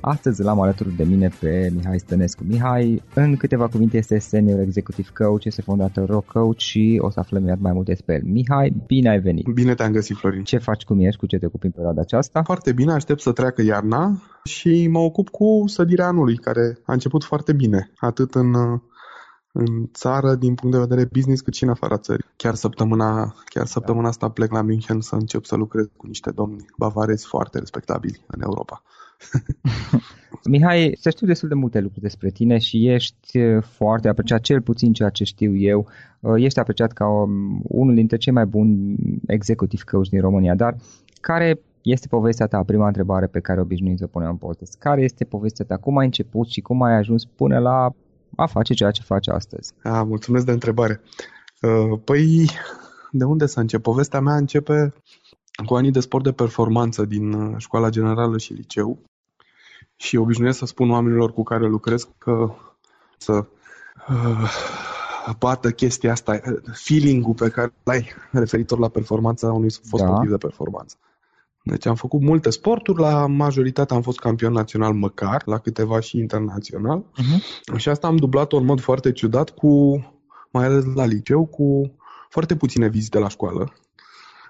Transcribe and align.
Astăzi 0.00 0.42
l-am 0.42 0.60
alături 0.60 0.96
de 0.96 1.04
mine 1.04 1.30
pe 1.40 1.70
Mihai 1.74 1.98
Stănescu. 1.98 2.44
Mihai, 2.44 3.02
în 3.14 3.36
câteva 3.36 3.68
cuvinte, 3.68 3.96
este 3.96 4.18
senior 4.18 4.60
executive 4.60 5.08
coach, 5.14 5.44
este 5.44 5.62
fondator 5.62 6.08
Rock 6.08 6.26
Coach 6.26 6.58
și 6.58 6.98
o 7.02 7.10
să 7.10 7.20
aflăm 7.20 7.56
mai 7.58 7.72
multe 7.72 7.90
despre 7.90 8.14
el. 8.14 8.22
Mihai, 8.24 8.82
bine 8.86 9.08
ai 9.08 9.20
venit! 9.20 9.46
Bine 9.48 9.74
te-am 9.74 9.92
găsit, 9.92 10.16
Florin! 10.16 10.44
Ce 10.44 10.58
faci, 10.58 10.84
cum 10.84 11.00
ești, 11.00 11.20
cu 11.20 11.26
ce 11.26 11.38
te 11.38 11.46
ocupi 11.46 11.66
în 11.66 11.72
perioada 11.72 12.00
aceasta? 12.00 12.42
Foarte 12.42 12.72
bine, 12.72 12.92
aștept 12.92 13.20
să 13.20 13.32
treacă 13.32 13.62
iarna 13.62 14.22
și 14.44 14.88
mă 14.90 14.98
ocup 14.98 15.28
cu 15.28 15.62
sădirea 15.66 16.06
anului, 16.06 16.36
care 16.36 16.78
a 16.84 16.92
început 16.92 17.24
foarte 17.24 17.52
bine, 17.52 17.90
atât 17.96 18.34
în 18.34 18.54
în 19.58 19.88
țară 19.92 20.34
din 20.34 20.54
punct 20.54 20.74
de 20.76 20.82
vedere 20.82 21.08
business 21.12 21.40
cât 21.40 21.54
și 21.54 21.62
în 21.62 21.70
afara 21.70 21.98
țării. 21.98 22.24
Chiar 22.36 22.54
săptămâna, 22.54 23.34
chiar 23.44 23.66
săptămâna 23.66 24.08
asta 24.08 24.30
plec 24.30 24.52
la 24.52 24.62
München 24.62 25.00
să 25.00 25.14
încep 25.14 25.44
să 25.44 25.56
lucrez 25.56 25.86
cu 25.96 26.06
niște 26.06 26.30
domni 26.30 26.64
bavarezi 26.78 27.26
foarte 27.26 27.58
respectabili 27.58 28.24
în 28.26 28.42
Europa. 28.42 28.82
Mihai, 30.50 30.96
să 31.00 31.10
știu 31.10 31.26
destul 31.26 31.48
de 31.48 31.54
multe 31.54 31.80
lucruri 31.80 32.02
despre 32.02 32.30
tine 32.30 32.58
și 32.58 32.88
ești 32.88 33.38
uh, 33.38 33.62
foarte 33.62 34.08
apreciat, 34.08 34.40
cel 34.40 34.60
puțin 34.60 34.92
ceea 34.92 35.08
ce 35.08 35.24
știu 35.24 35.56
eu, 35.56 35.88
uh, 36.20 36.34
ești 36.36 36.58
apreciat 36.58 36.92
ca 36.92 37.08
um, 37.08 37.60
unul 37.62 37.94
dintre 37.94 38.16
cei 38.16 38.32
mai 38.32 38.46
buni 38.46 38.96
executive 39.26 39.82
coach 39.90 40.08
din 40.08 40.20
România, 40.20 40.54
dar 40.54 40.76
care 41.20 41.60
este 41.82 42.06
povestea 42.08 42.46
ta? 42.46 42.62
Prima 42.62 42.86
întrebare 42.86 43.26
pe 43.26 43.40
care 43.40 43.60
obișnuim 43.60 43.96
să 43.96 44.04
o 44.04 44.06
punem 44.06 44.28
în 44.28 44.36
podcast. 44.36 44.78
Care 44.78 45.02
este 45.02 45.24
povestea 45.24 45.64
ta? 45.64 45.76
Cum 45.76 45.96
ai 45.96 46.04
început 46.04 46.48
și 46.48 46.60
cum 46.60 46.82
ai 46.82 46.94
ajuns 46.94 47.24
până 47.24 47.58
la 47.58 47.90
a 48.36 48.46
face 48.46 48.74
ceea 48.74 48.90
ce 48.90 49.02
faci 49.02 49.28
astăzi? 49.28 49.72
A, 49.82 50.02
mulțumesc 50.02 50.44
de 50.44 50.52
întrebare. 50.52 51.00
Uh, 51.62 51.98
păi, 52.04 52.50
de 53.10 53.24
unde 53.24 53.46
să 53.46 53.60
încep? 53.60 53.82
Povestea 53.82 54.20
mea 54.20 54.36
începe 54.36 54.94
cu 55.64 55.74
anii 55.74 55.90
de 55.90 56.00
sport 56.00 56.24
de 56.24 56.32
performanță 56.32 57.04
din 57.04 57.32
uh, 57.32 57.54
școala 57.58 57.88
generală 57.88 58.38
și 58.38 58.52
liceu 58.52 58.98
și 59.96 60.16
obișnuiesc 60.16 60.58
să 60.58 60.66
spun 60.66 60.90
oamenilor 60.90 61.32
cu 61.32 61.42
care 61.42 61.66
lucrez 61.66 62.08
că 62.18 62.54
să 63.18 63.46
uh, 64.08 64.50
bată 65.38 65.70
chestia 65.70 66.12
asta, 66.12 66.40
feeling-ul 66.72 67.34
pe 67.34 67.48
care 67.48 67.72
l-ai 67.82 68.12
referitor 68.30 68.78
la 68.78 68.88
performanța 68.88 69.52
unui 69.52 69.70
fost 69.70 70.02
da. 70.02 70.08
sportiv 70.08 70.30
de 70.30 70.36
performanță. 70.36 70.96
Deci 71.62 71.86
am 71.86 71.94
făcut 71.94 72.20
multe 72.20 72.50
sporturi, 72.50 73.00
la 73.00 73.26
majoritatea 73.26 73.96
am 73.96 74.02
fost 74.02 74.18
campion 74.18 74.52
național 74.52 74.92
măcar, 74.92 75.42
la 75.44 75.58
câteva 75.58 76.00
și 76.00 76.18
internațional. 76.18 77.02
Uh-huh. 77.02 77.76
Și 77.76 77.88
asta 77.88 78.06
am 78.06 78.16
dublat-o 78.16 78.56
în 78.56 78.64
mod 78.64 78.80
foarte 78.80 79.12
ciudat 79.12 79.50
cu, 79.50 79.96
mai 80.50 80.64
ales 80.64 80.84
la 80.94 81.04
liceu, 81.04 81.46
cu 81.46 81.92
foarte 82.28 82.56
puține 82.56 82.88
vizite 82.88 83.18
la 83.18 83.28
școală. 83.28 83.72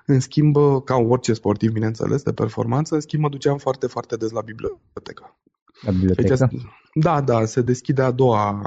În 0.07 0.21
schimb, 0.21 0.57
ca 0.85 0.97
orice 0.97 1.33
sportiv, 1.33 1.73
bineînțeles, 1.73 2.23
de 2.23 2.33
performanță, 2.33 2.95
în 2.95 3.01
schimb 3.01 3.23
mă 3.23 3.29
duceam 3.29 3.59
foarte, 3.59 3.87
foarte 3.87 4.17
des 4.17 4.31
la 4.31 4.41
bibliotecă. 4.41 5.39
La 5.81 5.91
bibliotecă? 5.91 6.47
Deci, 6.49 6.63
da, 6.95 7.21
da, 7.21 7.45
se 7.45 7.61
deschide 7.61 8.03
a 8.03 8.11
doua 8.11 8.61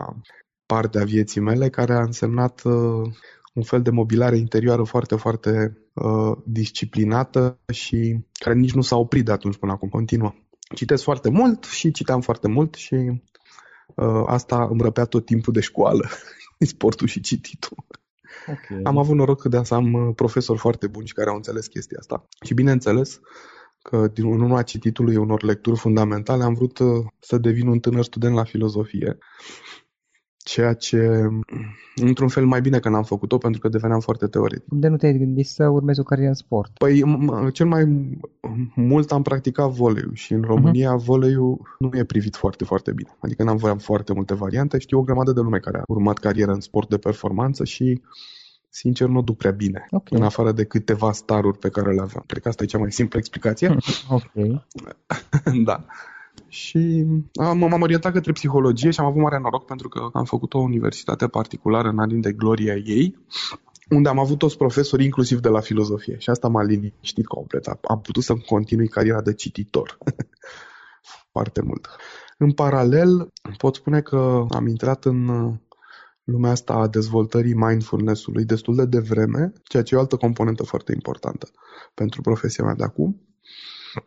parte 0.66 1.00
a 1.00 1.04
vieții 1.04 1.42
mele, 1.42 1.70
care 1.70 1.94
a 1.94 2.02
însemnat 2.02 2.62
uh, 2.64 3.12
un 3.54 3.64
fel 3.64 3.82
de 3.82 3.90
mobilare 3.90 4.38
interioară 4.38 4.84
foarte, 4.84 5.16
foarte 5.16 5.78
uh, 5.94 6.38
disciplinată 6.46 7.60
și 7.74 8.20
care 8.34 8.56
nici 8.56 8.74
nu 8.74 8.82
s-a 8.82 8.98
oprit 8.98 9.26
de 9.26 9.32
atunci 9.32 9.58
până 9.58 9.72
acum, 9.72 9.90
continuă. 9.90 10.34
Citesc 10.76 11.04
foarte 11.04 11.30
mult 11.30 11.64
și 11.64 11.92
citeam 11.92 12.22
foarte 12.22 12.48
mult 12.48 12.74
și 12.74 12.96
uh, 13.96 14.24
asta 14.26 14.68
îmi 14.70 14.82
răpea 14.82 15.06
tot 15.06 15.26
timpul 15.26 15.54
de 15.54 15.60
școală, 15.60 16.10
sportul 16.74 17.08
și 17.08 17.20
cititul. 17.22 17.78
Okay. 18.48 18.80
Am 18.84 18.98
avut 18.98 19.16
noroc 19.16 19.46
de 19.46 19.64
să 19.64 19.74
am 19.74 19.94
uh, 19.94 20.16
profesori 20.16 20.60
foarte 20.60 20.88
buni 20.88 21.08
și 21.08 21.14
care 21.14 21.30
au 21.30 21.36
înțeles 21.36 21.68
chestia 21.68 21.98
asta. 22.00 22.28
Și 22.46 22.54
bineînțeles 22.54 23.20
că 23.82 24.08
din 24.08 24.26
urma 24.26 24.62
cititului 24.62 25.16
unor 25.16 25.44
lecturi 25.44 25.80
fundamentale 25.80 26.44
am 26.44 26.54
vrut 26.54 26.80
uh, 26.80 27.06
să 27.20 27.38
devin 27.38 27.68
un 27.68 27.80
tânăr 27.80 28.04
student 28.04 28.36
la 28.36 28.44
filozofie 28.44 29.18
ceea 30.50 30.74
ce, 30.74 31.28
într-un 31.96 32.28
fel, 32.28 32.46
mai 32.46 32.62
bine 32.62 32.80
că 32.80 32.90
n-am 32.90 33.04
făcut-o, 33.04 33.38
pentru 33.38 33.62
că 33.62 33.70
deveneam 33.70 34.00
foarte 34.00 34.28
teoretic. 34.28 34.68
De 34.70 34.88
nu 34.88 34.98
te-ai 34.98 35.18
gândit 35.18 35.48
să 35.48 35.68
urmezi 35.68 36.00
o 36.00 36.04
carieră 36.04 36.30
în 36.30 36.36
sport? 36.36 36.72
Păi, 36.78 37.04
cel 37.54 37.66
mai 37.66 38.10
mult 38.76 39.12
am 39.12 39.22
practicat 39.22 39.70
voleiul 39.70 40.14
și 40.14 40.34
în 40.34 40.42
România 40.42 40.96
uh-huh. 40.96 41.04
voleiul 41.04 41.76
nu 41.80 41.90
e 41.94 42.04
privit 42.04 42.36
foarte, 42.36 42.64
foarte 42.64 42.92
bine. 42.92 43.10
Adică 43.20 43.44
n-am 43.44 43.58
voiam 43.58 43.78
foarte 43.78 44.14
multe 44.14 44.34
variante. 44.34 44.78
Știu 44.78 44.98
o 44.98 45.04
grămadă 45.04 45.32
de 45.32 45.40
lume 45.40 45.60
care 45.60 45.78
a 45.78 45.84
urmat 45.88 46.18
carieră 46.18 46.52
în 46.52 46.60
sport 46.60 46.90
de 46.90 46.98
performanță 46.98 47.64
și 47.64 48.02
sincer, 48.70 49.08
nu 49.08 49.22
duc 49.22 49.38
prea 49.38 49.52
bine, 49.52 49.86
okay. 49.92 50.20
în 50.20 50.26
afară 50.26 50.52
de 50.52 50.64
câteva 50.64 51.12
staruri 51.12 51.58
pe 51.58 51.70
care 51.70 51.94
le 51.94 52.02
aveam. 52.02 52.24
Cred 52.28 52.42
că 52.42 52.48
asta 52.48 52.64
e 52.64 52.66
cea 52.66 52.78
mai 52.78 52.92
simplă 52.92 53.20
explicație. 53.20 53.76
ok. 54.18 54.32
da. 55.66 55.86
Și 56.50 57.06
am, 57.34 57.58
m-am 57.58 57.82
orientat 57.82 58.14
către 58.14 58.32
psihologie 58.32 58.92
și 58.92 59.00
am 59.00 59.06
avut 59.06 59.22
mare 59.22 59.40
noroc 59.40 59.66
pentru 59.66 59.90
că 59.90 60.10
am 60.14 60.26
făcut 60.26 60.54
o 60.54 60.60
universitate 60.60 61.28
particulară 61.28 61.88
în 61.88 62.00
anii 62.00 62.22
de 62.22 62.32
gloria 62.32 62.76
ei, 62.76 63.18
unde 63.90 64.10
am 64.10 64.20
avut 64.20 64.38
toți 64.38 64.58
profesori, 64.58 65.04
inclusiv 65.04 65.40
de 65.40 65.50
la 65.50 65.60
filozofie. 65.60 66.18
Și 66.18 66.30
asta 66.30 66.48
m-a 66.48 66.64
liniștit 66.64 67.26
complet. 67.26 67.66
Am 67.82 68.02
putut 68.02 68.24
să 68.24 68.36
continui 68.36 68.88
cariera 68.88 69.22
de 69.22 69.34
cititor. 69.34 69.98
Foarte 71.32 71.62
mult. 71.62 71.88
În 72.38 72.52
paralel, 72.52 73.32
pot 73.58 73.76
spune 73.76 74.02
că 74.02 74.46
am 74.50 74.68
intrat 74.68 75.06
în 75.06 75.28
lumea 76.24 76.52
asta 76.52 76.74
a 76.74 76.88
dezvoltării 76.88 77.54
mindfulness-ului 77.54 78.46
destul 78.46 78.76
de 78.76 78.86
devreme, 78.86 79.54
ceea 79.64 79.84
ce 79.84 79.94
e 79.94 79.98
o 79.98 80.02
altă 80.02 80.16
componentă 80.16 80.64
foarte 80.64 80.92
importantă 80.94 81.50
pentru 81.94 82.22
profesia 82.22 82.64
mea 82.64 82.76
de 82.76 82.84
acum 82.84 83.22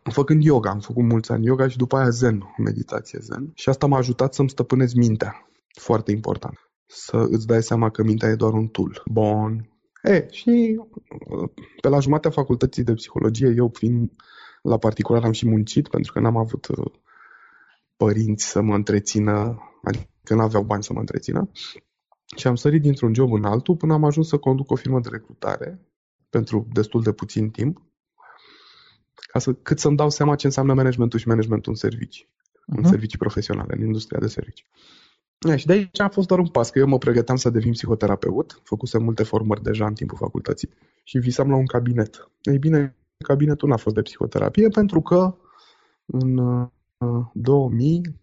făcând 0.03 0.43
yoga. 0.43 0.69
Am 0.69 0.79
făcut 0.79 1.03
mulți 1.03 1.31
ani 1.31 1.45
yoga 1.45 1.67
și 1.67 1.77
după 1.77 1.97
aia 1.97 2.09
zen, 2.09 2.43
meditație 2.57 3.19
zen. 3.21 3.51
Și 3.53 3.69
asta 3.69 3.85
m-a 3.87 3.97
ajutat 3.97 4.33
să-mi 4.33 4.49
stăpânez 4.49 4.93
mintea. 4.93 5.47
Foarte 5.79 6.11
important. 6.11 6.57
Să 6.85 7.27
îți 7.29 7.47
dai 7.47 7.63
seama 7.63 7.89
că 7.89 8.03
mintea 8.03 8.29
e 8.29 8.35
doar 8.35 8.53
un 8.53 8.67
tool. 8.67 9.01
Bun. 9.11 9.69
E, 10.03 10.27
și 10.31 10.81
pe 11.81 11.87
la 11.87 11.99
jumatea 11.99 12.31
facultății 12.31 12.83
de 12.83 12.93
psihologie, 12.93 13.53
eu 13.55 13.71
fiind 13.73 14.11
la 14.61 14.77
particular 14.77 15.23
am 15.23 15.31
și 15.31 15.47
muncit, 15.47 15.87
pentru 15.87 16.11
că 16.11 16.19
n-am 16.19 16.37
avut 16.37 16.67
uh, 16.67 16.91
părinți 17.97 18.45
să 18.45 18.61
mă 18.61 18.75
întrețină, 18.75 19.57
adică 19.83 20.35
n-aveau 20.35 20.63
bani 20.63 20.83
să 20.83 20.93
mă 20.93 20.99
întrețină. 20.99 21.49
Și 22.35 22.47
am 22.47 22.55
sărit 22.55 22.81
dintr-un 22.81 23.13
job 23.13 23.33
în 23.33 23.43
altul 23.43 23.75
până 23.75 23.93
am 23.93 24.03
ajuns 24.03 24.27
să 24.27 24.37
conduc 24.37 24.71
o 24.71 24.75
firmă 24.75 24.99
de 24.99 25.09
recrutare 25.11 25.79
pentru 26.29 26.67
destul 26.71 27.01
de 27.01 27.11
puțin 27.11 27.49
timp 27.49 27.81
ca 29.33 29.39
să, 29.39 29.53
cât 29.53 29.79
să-mi 29.79 29.95
dau 29.95 30.09
seama 30.09 30.35
ce 30.35 30.45
înseamnă 30.45 30.73
managementul 30.73 31.19
și 31.19 31.27
managementul 31.27 31.71
în 31.71 31.77
servicii, 31.77 32.25
uh-huh. 32.25 32.65
în 32.65 32.79
mhm. 32.79 32.89
servicii 32.89 33.17
profesionale, 33.17 33.73
în 33.77 33.85
industria 33.85 34.19
de 34.19 34.27
servicii. 34.27 34.65
Ja, 35.47 35.55
și 35.55 35.65
de 35.65 35.73
aici 35.73 35.99
a 35.99 36.09
fost 36.09 36.27
doar 36.27 36.39
un 36.39 36.47
pas, 36.47 36.69
că 36.69 36.79
eu 36.79 36.87
mă 36.87 36.97
pregăteam 36.97 37.37
să 37.37 37.49
devin 37.49 37.71
psihoterapeut, 37.71 38.61
făcusem 38.63 39.03
multe 39.03 39.23
formări 39.23 39.63
deja 39.63 39.85
în 39.85 39.93
timpul 39.93 40.17
facultății 40.17 40.69
și 41.03 41.17
visam 41.17 41.49
la 41.49 41.55
un 41.55 41.65
cabinet. 41.65 42.31
Ei 42.41 42.57
bine, 42.57 42.95
cabinetul 43.17 43.69
n-a 43.69 43.77
fost 43.77 43.95
de 43.95 44.01
psihoterapie 44.01 44.67
pentru 44.67 45.01
că 45.01 45.37
în 46.05 46.35
2000, 47.33 47.97
uh, 47.97 48.13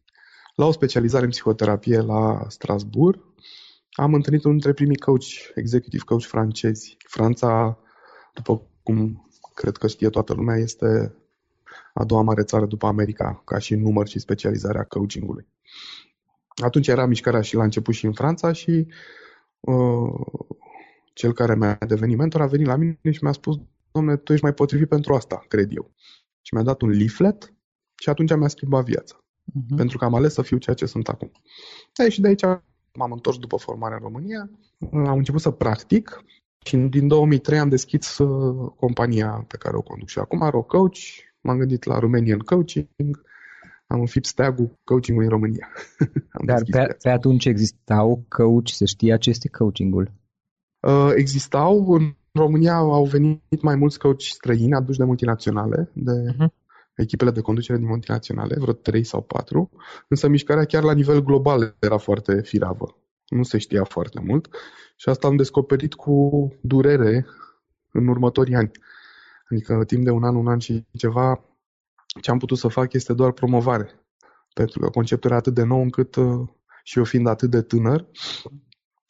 la 0.55 0.67
o 0.67 0.73
specializare 0.73 1.25
în 1.25 1.31
psihoterapie 1.31 2.01
la 2.01 2.45
Strasbourg, 2.49 3.25
am 3.91 4.15
întâlnit 4.15 4.45
unul 4.45 4.57
dintre 4.57 4.73
primii 4.73 4.99
coach, 4.99 5.27
executive 5.55 6.05
coach 6.05 6.25
francezi. 6.25 6.97
Franța, 7.09 7.79
după 8.35 8.63
cum 8.83 9.30
cred 9.61 9.77
că 9.77 9.87
știe 9.87 10.09
toată 10.09 10.35
lumea, 10.35 10.57
este 10.57 11.15
a 11.95 12.05
doua 12.05 12.23
mare 12.23 12.43
țară 12.43 12.67
după 12.67 12.87
America, 12.87 13.43
ca 13.45 13.59
și 13.59 13.75
număr 13.75 14.09
și 14.09 14.19
specializarea 14.19 14.85
coachingului. 14.85 15.47
Atunci 16.63 16.89
era 16.89 17.07
mișcarea 17.07 17.41
și 17.41 17.55
la 17.55 17.63
început 17.63 17.95
și 17.95 18.05
în 18.05 18.13
Franța 18.13 18.53
și 18.53 18.87
uh, 19.61 20.27
cel 21.13 21.33
care 21.33 21.55
mi-a 21.55 21.79
devenit 21.87 22.17
mentor 22.17 22.41
a 22.41 22.47
venit 22.47 22.67
la 22.67 22.77
mine 22.77 22.99
și 23.11 23.23
mi-a 23.23 23.33
spus, 23.33 23.57
domnule, 23.93 24.17
tu 24.17 24.33
ești 24.33 24.45
mai 24.45 24.55
potrivit 24.55 24.89
pentru 24.89 25.15
asta, 25.15 25.45
cred 25.49 25.77
eu. 25.77 25.91
Și 26.43 26.55
mi-a 26.55 26.63
dat 26.63 26.81
un 26.81 26.89
leaflet 26.89 27.55
și 27.95 28.09
atunci 28.09 28.35
mi-a 28.35 28.49
schimbat 28.49 28.85
viața. 28.85 29.17
Uh-huh. 29.17 29.77
Pentru 29.77 29.99
că 29.99 30.05
am 30.05 30.15
ales 30.15 30.33
să 30.33 30.43
fiu 30.43 30.57
ceea 30.57 30.77
ce 30.77 30.87
sunt 30.87 31.09
acum. 31.09 31.33
E, 31.97 32.09
și 32.09 32.21
de 32.21 32.29
aici 32.29 32.45
m-am 32.93 33.13
întors 33.13 33.39
după 33.39 33.57
formarea 33.57 33.97
în 33.97 34.03
România, 34.03 34.51
am 34.93 35.17
început 35.17 35.41
să 35.41 35.51
practic 35.51 36.25
și 36.65 36.77
din 36.77 37.09
2003 37.09 37.59
am 37.59 37.69
deschis 37.69 38.19
uh, 38.19 38.73
compania 38.77 39.45
pe 39.49 39.57
care 39.57 39.77
o 39.77 39.83
conduc 39.83 40.09
și 40.09 40.19
acum, 40.19 40.65
Coach. 40.67 40.99
M-am 41.41 41.59
gândit 41.59 41.85
la 41.85 41.99
Romanian 41.99 42.39
Coaching, 42.39 42.89
am 43.87 44.01
înfipt 44.01 44.27
steagul 44.27 44.79
coachingului 44.85 45.27
în 45.29 45.33
România. 45.33 45.69
Dar 46.47 46.63
pe, 46.71 46.97
pe 47.03 47.09
atunci 47.09 47.45
existau 47.45 48.25
coach, 48.29 48.69
se 48.69 48.85
știa 48.85 49.17
ce 49.17 49.31
este 49.31 49.49
coachingul? 49.49 50.13
Uh, 50.81 51.13
existau, 51.15 51.93
în 51.93 52.15
România 52.33 52.75
au 52.75 53.05
venit 53.05 53.63
mai 53.63 53.77
mulți 53.77 53.99
coach 53.99 54.21
străini 54.21 54.75
aduși 54.75 54.99
de 54.99 55.05
multinaționale, 55.05 55.91
de 55.93 56.13
uh-huh. 56.33 56.49
echipele 56.95 57.31
de 57.31 57.41
conducere 57.41 57.79
din 57.79 57.87
multinaționale, 57.87 58.57
vreo 58.59 58.73
3 58.73 59.05
sau 59.05 59.23
4, 59.23 59.71
însă 60.09 60.29
mișcarea 60.29 60.65
chiar 60.65 60.83
la 60.83 60.95
nivel 60.95 61.23
global 61.23 61.77
era 61.79 61.97
foarte 61.97 62.41
firavă 62.43 62.95
nu 63.31 63.43
se 63.43 63.59
știa 63.59 63.85
foarte 63.85 64.21
mult 64.21 64.49
și 64.97 65.09
asta 65.09 65.27
am 65.27 65.37
descoperit 65.37 65.95
cu 65.95 66.49
durere 66.61 67.27
în 67.93 68.09
următorii 68.09 68.55
ani. 68.55 68.71
Adică 69.51 69.75
în 69.75 69.85
timp 69.85 70.05
de 70.05 70.11
un 70.11 70.25
an, 70.25 70.35
un 70.37 70.49
an 70.49 70.59
și 70.59 70.85
ceva, 70.93 71.45
ce 72.21 72.31
am 72.31 72.39
putut 72.39 72.59
să 72.59 72.69
fac 72.69 72.93
este 72.93 73.13
doar 73.13 73.33
promovare. 73.33 73.91
Pentru 74.55 74.81
că 74.81 74.89
conceptul 74.89 75.31
era 75.31 75.39
atât 75.39 75.55
de 75.55 75.63
nou 75.63 75.83
încât 75.83 76.15
uh, 76.15 76.49
și 76.83 76.99
eu 76.99 77.05
fiind 77.05 77.27
atât 77.27 77.51
de 77.51 77.63
tânăr, 77.63 78.07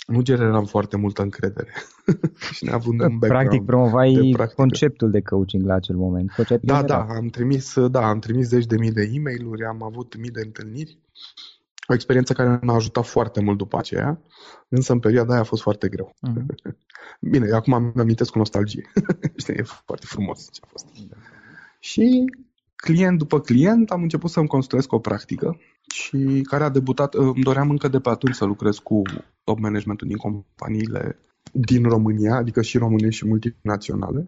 nu 0.06 0.20
generam 0.20 0.64
foarte 0.64 0.96
multă 0.96 1.22
încredere. 1.22 1.72
și 2.54 2.64
neavând 2.64 3.00
un 3.00 3.18
Practic 3.18 3.64
promovai 3.64 4.36
conceptul 4.56 5.10
de 5.10 5.20
coaching 5.20 5.66
la 5.66 5.74
acel 5.74 5.96
moment. 5.96 6.30
Conceptul 6.30 6.68
da, 6.68 6.82
da, 6.82 7.06
am 7.08 7.28
trimis, 7.28 7.86
da, 7.86 8.08
am 8.08 8.18
trimis 8.18 8.46
zeci 8.46 8.66
de 8.66 8.76
mii 8.76 8.92
de 8.92 9.10
e 9.12 9.20
mail 9.20 9.66
am 9.68 9.82
avut 9.82 10.16
mii 10.16 10.30
de 10.30 10.40
întâlniri 10.44 10.98
o 11.90 11.94
experiență 11.94 12.32
care 12.32 12.58
m-a 12.62 12.74
ajutat 12.74 13.06
foarte 13.06 13.40
mult 13.40 13.58
după 13.58 13.78
aceea, 13.78 14.20
însă 14.68 14.92
în 14.92 14.98
perioada 14.98 15.32
aia 15.32 15.40
a 15.40 15.44
fost 15.44 15.62
foarte 15.62 15.88
greu. 15.88 16.14
Uh-huh. 16.28 16.74
Bine, 17.30 17.52
acum 17.52 17.72
am 17.72 17.92
amintesc 17.96 18.30
cu 18.30 18.38
nostalgie. 18.38 18.90
Știi, 19.36 19.54
e 19.54 19.62
foarte 19.62 20.06
frumos 20.06 20.48
ce 20.52 20.60
a 20.64 20.66
fost. 20.70 20.86
Da. 21.08 21.16
Și 21.78 22.24
client 22.76 23.18
după 23.18 23.40
client 23.40 23.90
am 23.90 24.02
început 24.02 24.30
să-mi 24.30 24.48
construiesc 24.48 24.92
o 24.92 24.98
practică 24.98 25.60
și 25.94 26.46
care 26.48 26.64
a 26.64 26.68
debutat, 26.68 27.14
îmi 27.14 27.42
doream 27.42 27.70
încă 27.70 27.88
de 27.88 28.00
pe 28.00 28.08
atunci 28.08 28.34
să 28.34 28.44
lucrez 28.44 28.76
cu 28.76 29.02
top 29.44 29.58
managementul 29.58 30.06
din 30.06 30.16
companiile 30.16 31.18
din 31.52 31.82
România, 31.82 32.34
adică 32.34 32.62
și 32.62 32.78
române 32.78 33.10
și 33.10 33.26
multinaționale. 33.26 34.24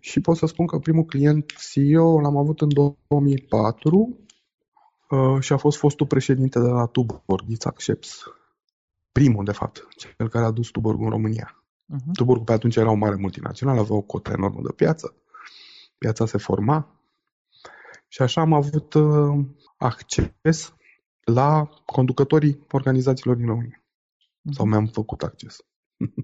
Și 0.00 0.20
pot 0.20 0.36
să 0.36 0.46
spun 0.46 0.66
că 0.66 0.78
primul 0.78 1.04
client 1.04 1.52
CEO 1.72 2.20
l-am 2.20 2.36
avut 2.36 2.60
în 2.60 2.68
2004 2.72 4.18
Uh, 5.08 5.40
și 5.40 5.52
a 5.52 5.56
fost 5.56 5.78
fostul 5.78 6.06
președinte 6.06 6.58
de 6.58 6.68
la 6.68 6.86
Tuborg, 6.86 7.48
Isaac 7.48 7.80
Sheps. 7.80 8.24
Primul, 9.12 9.44
de 9.44 9.52
fapt, 9.52 9.86
cel 9.96 10.28
care 10.28 10.44
a 10.44 10.50
dus 10.50 10.68
Tuborg 10.68 11.00
în 11.00 11.08
România. 11.08 11.64
Uh-huh. 11.94 12.12
Tuborg 12.12 12.44
pe 12.44 12.52
atunci 12.52 12.76
era 12.76 12.90
o 12.90 12.94
mare 12.94 13.14
multinațională, 13.14 13.80
avea 13.80 13.96
o 13.96 14.00
cotă 14.00 14.30
enormă 14.30 14.60
de 14.62 14.72
piață. 14.72 15.14
Piața 15.98 16.26
se 16.26 16.38
forma. 16.38 17.00
Și 18.08 18.22
așa 18.22 18.40
am 18.40 18.52
avut 18.52 18.94
uh, 18.94 19.44
acces 19.76 20.74
la 21.24 21.68
conducătorii 21.84 22.66
organizațiilor 22.70 23.36
din 23.36 23.46
România. 23.46 23.82
Uh-huh. 23.82 24.52
Sau 24.52 24.66
mi-am 24.66 24.86
făcut 24.86 25.22
acces. 25.22 25.56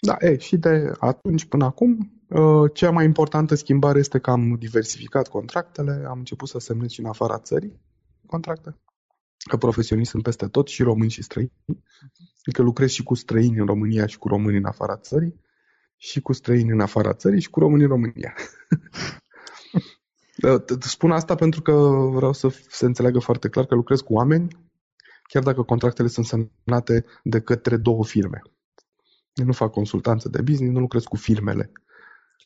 Da, 0.00 0.16
e, 0.18 0.38
și 0.38 0.56
de 0.56 0.92
atunci 0.98 1.44
până 1.44 1.64
acum, 1.64 2.22
uh, 2.28 2.70
cea 2.74 2.90
mai 2.90 3.04
importantă 3.04 3.54
schimbare 3.54 3.98
este 3.98 4.18
că 4.18 4.30
am 4.30 4.56
diversificat 4.58 5.28
contractele, 5.28 6.04
am 6.08 6.18
început 6.18 6.48
să 6.48 6.58
semnez 6.58 6.90
și 6.90 7.00
în 7.00 7.06
afara 7.06 7.38
țării 7.38 7.80
contracte, 8.26 8.76
că 9.48 9.56
profesioniști 9.56 10.10
sunt 10.10 10.22
peste 10.22 10.46
tot, 10.46 10.68
și 10.68 10.82
români 10.82 11.10
și 11.10 11.22
străini, 11.22 11.52
adică 12.46 12.62
lucrez 12.62 12.90
și 12.90 13.02
cu 13.02 13.14
străini 13.14 13.58
în 13.58 13.66
România 13.66 14.06
și 14.06 14.18
cu 14.18 14.28
români 14.28 14.56
în 14.56 14.64
afara 14.64 14.96
țării, 14.96 15.40
și 15.96 16.20
cu 16.20 16.32
străini 16.32 16.70
în 16.70 16.80
afara 16.80 17.12
țării 17.12 17.40
și 17.40 17.50
cu 17.50 17.58
români 17.58 17.82
în 17.82 17.88
România. 17.88 18.34
Uh, 20.42 20.62
spun 20.80 21.10
asta 21.10 21.34
pentru 21.34 21.62
că 21.62 21.72
vreau 22.14 22.32
să 22.32 22.48
se 22.68 22.84
înțeleagă 22.84 23.18
foarte 23.18 23.48
clar 23.48 23.66
că 23.66 23.74
lucrez 23.74 24.00
cu 24.00 24.12
oameni, 24.12 24.48
chiar 25.22 25.42
dacă 25.42 25.62
contractele 25.62 26.08
sunt 26.08 26.26
semnate 26.26 27.04
de 27.22 27.40
către 27.40 27.76
două 27.76 28.04
firme. 28.04 28.42
Eu 29.40 29.46
nu 29.46 29.52
fac 29.52 29.70
consultanță 29.70 30.28
de 30.28 30.42
business, 30.42 30.72
nu 30.72 30.80
lucrez 30.80 31.04
cu 31.04 31.16
firmele 31.16 31.72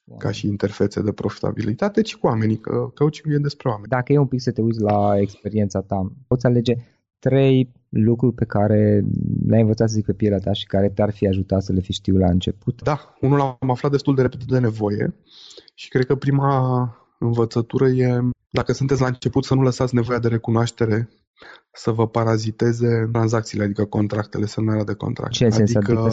wow. 0.05 0.19
ca 0.19 0.31
și 0.31 0.47
interfețe 0.47 1.03
de 1.03 1.13
profitabilitate, 1.13 2.03
ci 2.03 2.17
cu 2.17 2.27
oamenii, 2.27 2.59
că 2.59 2.91
coaching 2.95 3.35
e 3.35 3.39
despre 3.39 3.69
oameni. 3.69 3.89
Dacă 3.89 4.13
e 4.13 4.19
un 4.19 4.27
pic 4.27 4.41
să 4.41 4.53
te 4.53 4.61
uiți 4.61 4.81
la 4.81 5.19
experiența 5.19 5.81
ta, 5.81 6.13
poți 6.27 6.47
alege 6.47 6.75
trei 7.19 7.73
lucruri 7.89 8.35
pe 8.35 8.45
care 8.45 9.05
le-ai 9.47 9.61
învățat 9.61 9.89
să 9.89 9.95
zic 9.95 10.05
pe 10.05 10.13
pielea 10.13 10.39
ta 10.39 10.53
și 10.53 10.67
care 10.67 10.89
te-ar 10.89 11.13
fi 11.13 11.27
ajutat 11.27 11.63
să 11.63 11.73
le 11.73 11.81
fi 11.81 11.93
știu 11.93 12.17
la 12.17 12.31
început? 12.31 12.83
Da, 12.83 13.15
unul 13.21 13.41
am 13.41 13.71
aflat 13.71 13.91
destul 13.91 14.15
de 14.15 14.23
repede 14.23 14.45
de 14.47 14.59
nevoie 14.59 15.15
și 15.75 15.89
cred 15.89 16.07
că 16.07 16.15
prima 16.15 16.97
învățătură 17.19 17.89
e 17.89 18.21
dacă 18.51 18.73
sunteți 18.73 19.01
la 19.01 19.07
început 19.07 19.45
să 19.45 19.55
nu 19.55 19.63
lăsați 19.63 19.95
nevoia 19.95 20.19
de 20.19 20.29
recunoaștere 20.29 21.09
să 21.73 21.91
vă 21.91 22.09
paraziteze 22.09 23.09
tranzacțiile, 23.12 23.64
adică 23.64 23.85
contractele, 23.85 24.47
semnarea 24.47 24.85
de 24.85 24.95
contract. 24.95 25.33
Ce 25.33 25.49
sens 25.49 25.75
adică, 25.75 26.11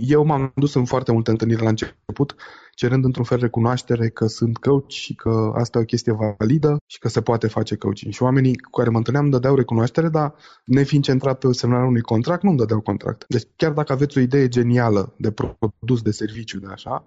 eu 0.00 0.24
m-am 0.24 0.52
dus 0.54 0.74
în 0.74 0.84
foarte 0.84 1.12
multe 1.12 1.30
întâlniri 1.30 1.62
la 1.62 1.68
început, 1.68 2.34
cerând 2.74 3.04
într-un 3.04 3.24
fel 3.24 3.38
recunoaștere 3.38 4.08
că 4.08 4.26
sunt 4.26 4.56
coach 4.56 4.90
și 4.90 5.14
că 5.14 5.52
asta 5.54 5.78
e 5.78 5.82
o 5.82 5.84
chestie 5.84 6.16
validă 6.38 6.76
și 6.86 6.98
că 6.98 7.08
se 7.08 7.20
poate 7.20 7.46
face 7.46 7.76
coaching. 7.76 8.12
Și 8.12 8.22
oamenii 8.22 8.56
cu 8.58 8.70
care 8.70 8.90
mă 8.90 8.96
întâlneam 8.96 9.24
îmi 9.24 9.32
dădeau 9.32 9.54
recunoaștere, 9.54 10.08
dar 10.08 10.34
nefiind 10.64 11.04
centrat 11.04 11.38
pe 11.38 11.52
semnarea 11.52 11.86
unui 11.86 12.00
contract, 12.00 12.42
nu 12.42 12.48
îmi 12.48 12.58
dădeau 12.58 12.80
contract. 12.80 13.24
Deci 13.28 13.48
chiar 13.56 13.72
dacă 13.72 13.92
aveți 13.92 14.18
o 14.18 14.20
idee 14.20 14.48
genială 14.48 15.14
de 15.18 15.30
produs, 15.30 16.02
de 16.02 16.10
serviciu, 16.10 16.58
de 16.58 16.66
așa, 16.70 17.04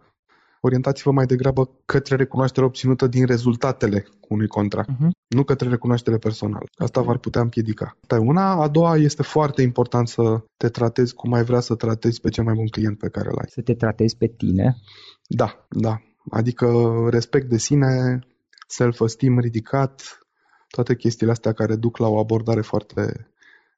orientați-vă 0.66 1.12
mai 1.12 1.26
degrabă 1.26 1.70
către 1.86 2.16
recunoaștere 2.16 2.66
obținută 2.66 3.08
din 3.08 3.26
rezultatele 3.26 4.08
unui 4.30 4.48
contract, 4.48 4.90
uh-huh. 4.90 5.10
nu 5.28 5.44
către 5.44 5.70
recunoaștere 5.70 6.18
personală. 6.18 6.66
Asta 6.78 7.02
v-ar 7.02 7.18
putea 7.18 7.42
împiedica. 7.42 7.98
Asta 8.02 8.16
e 8.16 8.18
una. 8.18 8.52
A 8.52 8.68
doua 8.68 8.98
este 8.98 9.24
foarte 9.24 9.62
important 9.62 10.08
să 10.08 10.44
te 10.58 10.70
tratezi 10.70 11.14
cum 11.14 11.34
ai 11.34 11.44
vrea 11.44 11.60
să 11.60 11.76
tratezi 11.76 12.22
pe 12.22 12.30
cel 12.30 12.44
mai 12.44 12.54
bun 12.54 12.68
client 12.68 12.98
pe 12.98 13.10
care 13.10 13.30
îl 13.30 13.38
ai. 13.38 13.50
Să 13.50 13.62
te 13.62 13.74
tratezi 13.74 14.18
pe 14.18 14.28
tine? 14.28 14.76
Da, 15.28 15.66
da. 15.70 16.02
Adică 16.30 16.68
respect 17.10 17.50
de 17.50 17.58
sine, 17.58 18.20
self-esteem 18.68 19.40
ridicat, 19.40 20.20
toate 20.68 20.96
chestiile 20.96 21.32
astea 21.32 21.54
care 21.54 21.76
duc 21.76 21.98
la 21.98 22.08
o 22.08 22.20
abordare 22.20 22.62
foarte 22.62 23.33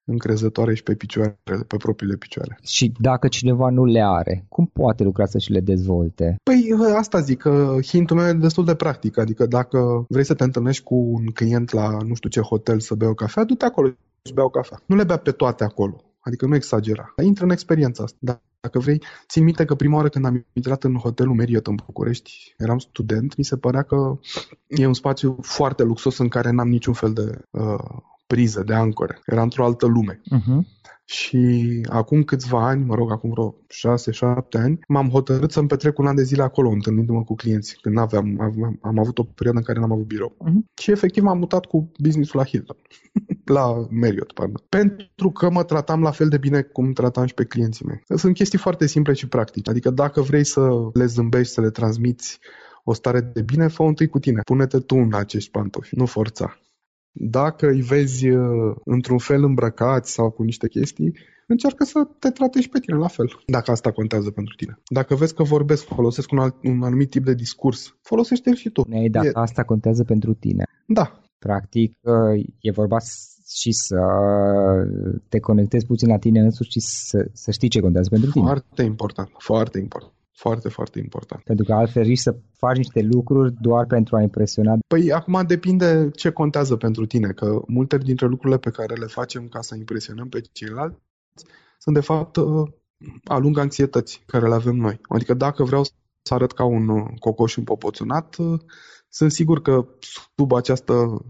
încrezătoare 0.06 0.74
și 0.74 0.84
pe 0.84 0.96
picioare, 0.96 1.40
pe 1.68 1.78
propriile 1.78 2.16
picioare. 2.16 2.60
Și 2.64 2.92
dacă 3.00 3.28
cineva 3.28 3.70
nu 3.70 3.86
le 3.86 4.02
are, 4.04 4.46
cum 4.50 4.66
poate 4.66 5.04
lucra 5.04 5.26
să 5.26 5.38
și 5.38 5.52
le 5.52 5.60
dezvolte? 5.60 6.36
Păi 6.44 6.70
asta 6.98 7.20
zic, 7.20 7.40
că 7.40 7.78
hintul 7.88 8.18
meu 8.18 8.28
e 8.28 8.34
destul 8.34 8.66
de 8.66 8.76
practic, 8.76 9.18
adică 9.18 9.46
dacă 9.46 10.06
vrei 10.10 10.26
să 10.26 10.34
te 10.34 10.44
întâlnești 10.44 10.84
cu 10.84 10.96
un 10.96 11.26
client 11.26 11.72
la 11.72 11.98
nu 12.08 12.14
știu 12.14 12.30
ce 12.30 12.42
hotel 12.42 12.80
să 12.80 12.96
bea 12.96 13.10
o 13.10 13.14
cafea, 13.14 13.44
du-te 13.44 13.66
acolo 13.66 13.88
și 14.24 14.34
bea 14.34 14.44
o 14.44 14.50
cafea. 14.50 14.82
Nu 14.86 14.96
le 14.96 15.04
bea 15.04 15.18
pe 15.18 15.32
toate 15.32 15.64
acolo, 15.64 16.04
adică 16.20 16.46
nu 16.46 16.56
exagera. 16.56 17.14
Intră 17.24 17.44
în 17.44 17.52
experiența 17.52 18.04
asta. 18.04 18.18
Da. 18.20 18.40
Dacă 18.60 18.80
vrei, 18.80 19.02
țin 19.28 19.44
minte 19.44 19.66
că 19.66 19.76
prima 19.76 19.96
oară 19.96 20.10
când 20.10 20.26
am 20.26 20.46
intrat 20.54 20.84
în 20.84 20.96
hotelul 20.96 21.36
Marriott 21.36 21.68
în 21.68 21.76
București, 21.86 22.54
eram 22.58 22.78
student, 22.78 23.38
mi 23.38 23.44
se 23.44 23.58
părea 23.58 23.82
că 23.82 24.20
e 24.68 24.86
un 24.86 24.94
spațiu 24.94 25.38
foarte 25.42 25.84
luxos 25.84 26.18
în 26.18 26.28
care 26.28 26.52
n-am 26.52 26.68
niciun 26.68 26.94
fel 26.94 27.14
de 27.14 27.42
uh, 27.52 28.02
priză, 28.28 28.64
de 28.64 28.74
ancore. 28.74 29.20
Era 29.26 29.42
într-o 29.42 29.66
altă 29.66 29.86
lume. 29.86 30.22
Uh-huh. 30.22 30.74
Și 31.06 31.82
acum 31.90 32.24
câțiva 32.24 32.68
ani, 32.68 32.84
mă 32.86 32.96
rog, 32.96 33.12
acum 33.12 33.30
vreo 33.30 33.56
6-7 34.58 34.62
ani, 34.64 34.80
m-am 34.88 35.10
hotărât 35.10 35.52
să-mi 35.52 35.68
petrec 35.68 35.98
un 35.98 36.08
an 36.08 36.16
de 36.16 36.24
zile 36.24 36.44
acolo, 36.44 36.70
întâlnindu-mă 36.70 37.24
cu 37.24 37.36
clienți, 37.36 37.78
când 37.82 37.98
aveam, 37.98 38.42
am, 38.42 38.80
am 38.82 39.00
avut 39.00 39.18
o 39.18 39.24
perioadă 39.24 39.60
în 39.60 39.66
care 39.66 39.80
n-am 39.80 39.92
avut 39.92 40.06
birou. 40.06 40.38
Uh-huh. 40.40 40.80
Și 40.82 40.92
efectiv 40.92 41.24
m-am 41.24 41.38
mutat 41.38 41.66
cu 41.66 41.92
businessul 42.00 42.40
la 42.40 42.46
Hilton, 42.46 42.78
la 43.58 43.88
Marriott, 43.90 44.32
pardon. 44.34 44.64
Pentru 44.70 45.32
că 45.32 45.50
mă 45.50 45.64
tratam 45.64 46.02
la 46.02 46.12
fel 46.12 46.28
de 46.28 46.38
bine 46.38 46.62
cum 46.62 46.92
tratam 46.92 47.26
și 47.26 47.34
pe 47.34 47.46
clienții 47.46 47.86
mei. 47.86 48.04
Sunt 48.16 48.36
chestii 48.36 48.58
foarte 48.58 48.88
simple 48.88 49.14
și 49.14 49.28
practice. 49.28 49.70
Adică 49.70 49.90
dacă 49.90 50.22
vrei 50.22 50.44
să 50.44 50.70
le 50.94 51.06
zâmbești, 51.06 51.54
să 51.54 51.62
le 51.62 51.70
transmiți 51.70 52.40
o 52.84 52.94
stare 52.94 53.20
de 53.22 53.42
bine, 53.42 53.68
fă 53.68 53.84
întâi 53.84 54.08
cu 54.08 54.20
tine. 54.20 54.42
Pune-te 54.46 54.80
tu 54.80 54.96
în 54.96 55.14
acești 55.14 55.52
pantofi, 55.52 55.98
nu 55.98 56.06
forța. 56.06 56.58
Dacă 57.18 57.68
îi 57.68 57.82
vezi 57.82 58.30
uh, 58.30 58.76
într-un 58.84 59.18
fel 59.18 59.44
îmbrăcați 59.44 60.12
sau 60.12 60.32
cu 60.32 60.44
niște 60.44 60.68
chestii, 60.68 61.14
încearcă 61.48 61.84
să 61.84 62.08
te 62.20 62.30
tratezi 62.30 62.70
pe 62.70 62.80
tine 62.80 62.98
la 62.98 63.08
fel, 63.08 63.30
dacă 63.46 63.72
asta 63.72 63.92
contează 63.92 64.32
pentru 64.32 64.56
tine. 64.56 64.80
Dacă 64.90 65.16
vezi 65.16 65.34
că 65.34 65.44
vorbesc, 65.44 65.86
folosesc 65.86 66.32
un, 66.32 66.38
alt, 66.38 66.56
un 66.64 66.84
anumit 66.84 67.10
tip 67.10 67.26
de 67.26 67.34
discurs, 67.34 67.98
folosește-l 68.02 68.56
și 68.56 68.70
tu. 68.70 68.86
Ei, 68.90 69.10
dacă 69.10 69.28
e... 69.28 69.32
asta 69.34 69.64
contează 69.64 70.04
pentru 70.04 70.34
tine. 70.34 70.64
Da. 70.88 71.20
Practic, 71.40 71.98
uh, 72.02 72.46
e 72.60 72.72
vorba 72.72 72.98
și 73.48 73.72
să 73.72 74.00
te 75.30 75.40
conectezi 75.40 75.86
puțin 75.86 76.08
la 76.08 76.18
tine 76.18 76.40
însuși 76.40 76.70
și 76.70 76.80
să, 76.80 77.30
să 77.34 77.52
știi 77.52 77.70
ce 77.70 77.80
contează 77.80 78.10
pentru 78.10 78.32
tine. 78.32 78.46
Foarte 78.46 78.84
important, 78.84 79.30
foarte 79.38 79.80
important. 79.80 80.14
Foarte, 80.36 80.70
foarte 80.70 81.00
important. 81.00 81.44
Pentru 81.44 81.66
că 81.66 81.74
altfel 81.74 82.04
riști 82.04 82.24
să 82.24 82.36
faci 82.58 82.78
niște 82.78 83.02
lucruri 83.02 83.54
doar 83.62 83.86
pentru 83.86 84.16
a 84.16 84.22
impresiona. 84.22 84.78
Păi 84.88 85.12
acum 85.12 85.44
depinde 85.48 86.10
ce 86.16 86.30
contează 86.30 86.76
pentru 86.76 87.06
tine, 87.06 87.28
că 87.28 87.62
multe 87.68 87.98
dintre 87.98 88.28
lucrurile 88.28 88.60
pe 88.60 88.70
care 88.70 88.94
le 88.94 89.06
facem 89.06 89.48
ca 89.48 89.62
să 89.62 89.76
impresionăm 89.76 90.30
pe 90.30 90.42
ceilalți 90.52 90.98
sunt 91.78 91.96
de 91.96 92.02
fapt 92.02 92.36
uh, 92.36 92.68
alung 93.24 93.58
anxietăți 93.58 94.24
care 94.26 94.48
le 94.48 94.54
avem 94.54 94.76
noi. 94.76 95.00
Adică 95.10 95.34
dacă 95.34 95.64
vreau 95.64 95.84
să 95.84 96.34
arăt 96.34 96.52
ca 96.52 96.64
un 96.64 96.88
uh, 96.88 97.06
cocoș 97.20 97.58
împopoțunat, 97.58 98.36
uh, 98.38 98.60
sunt 99.10 99.32
sigur 99.32 99.62
că 99.62 99.86
sub 100.36 100.54
această 100.54 101.26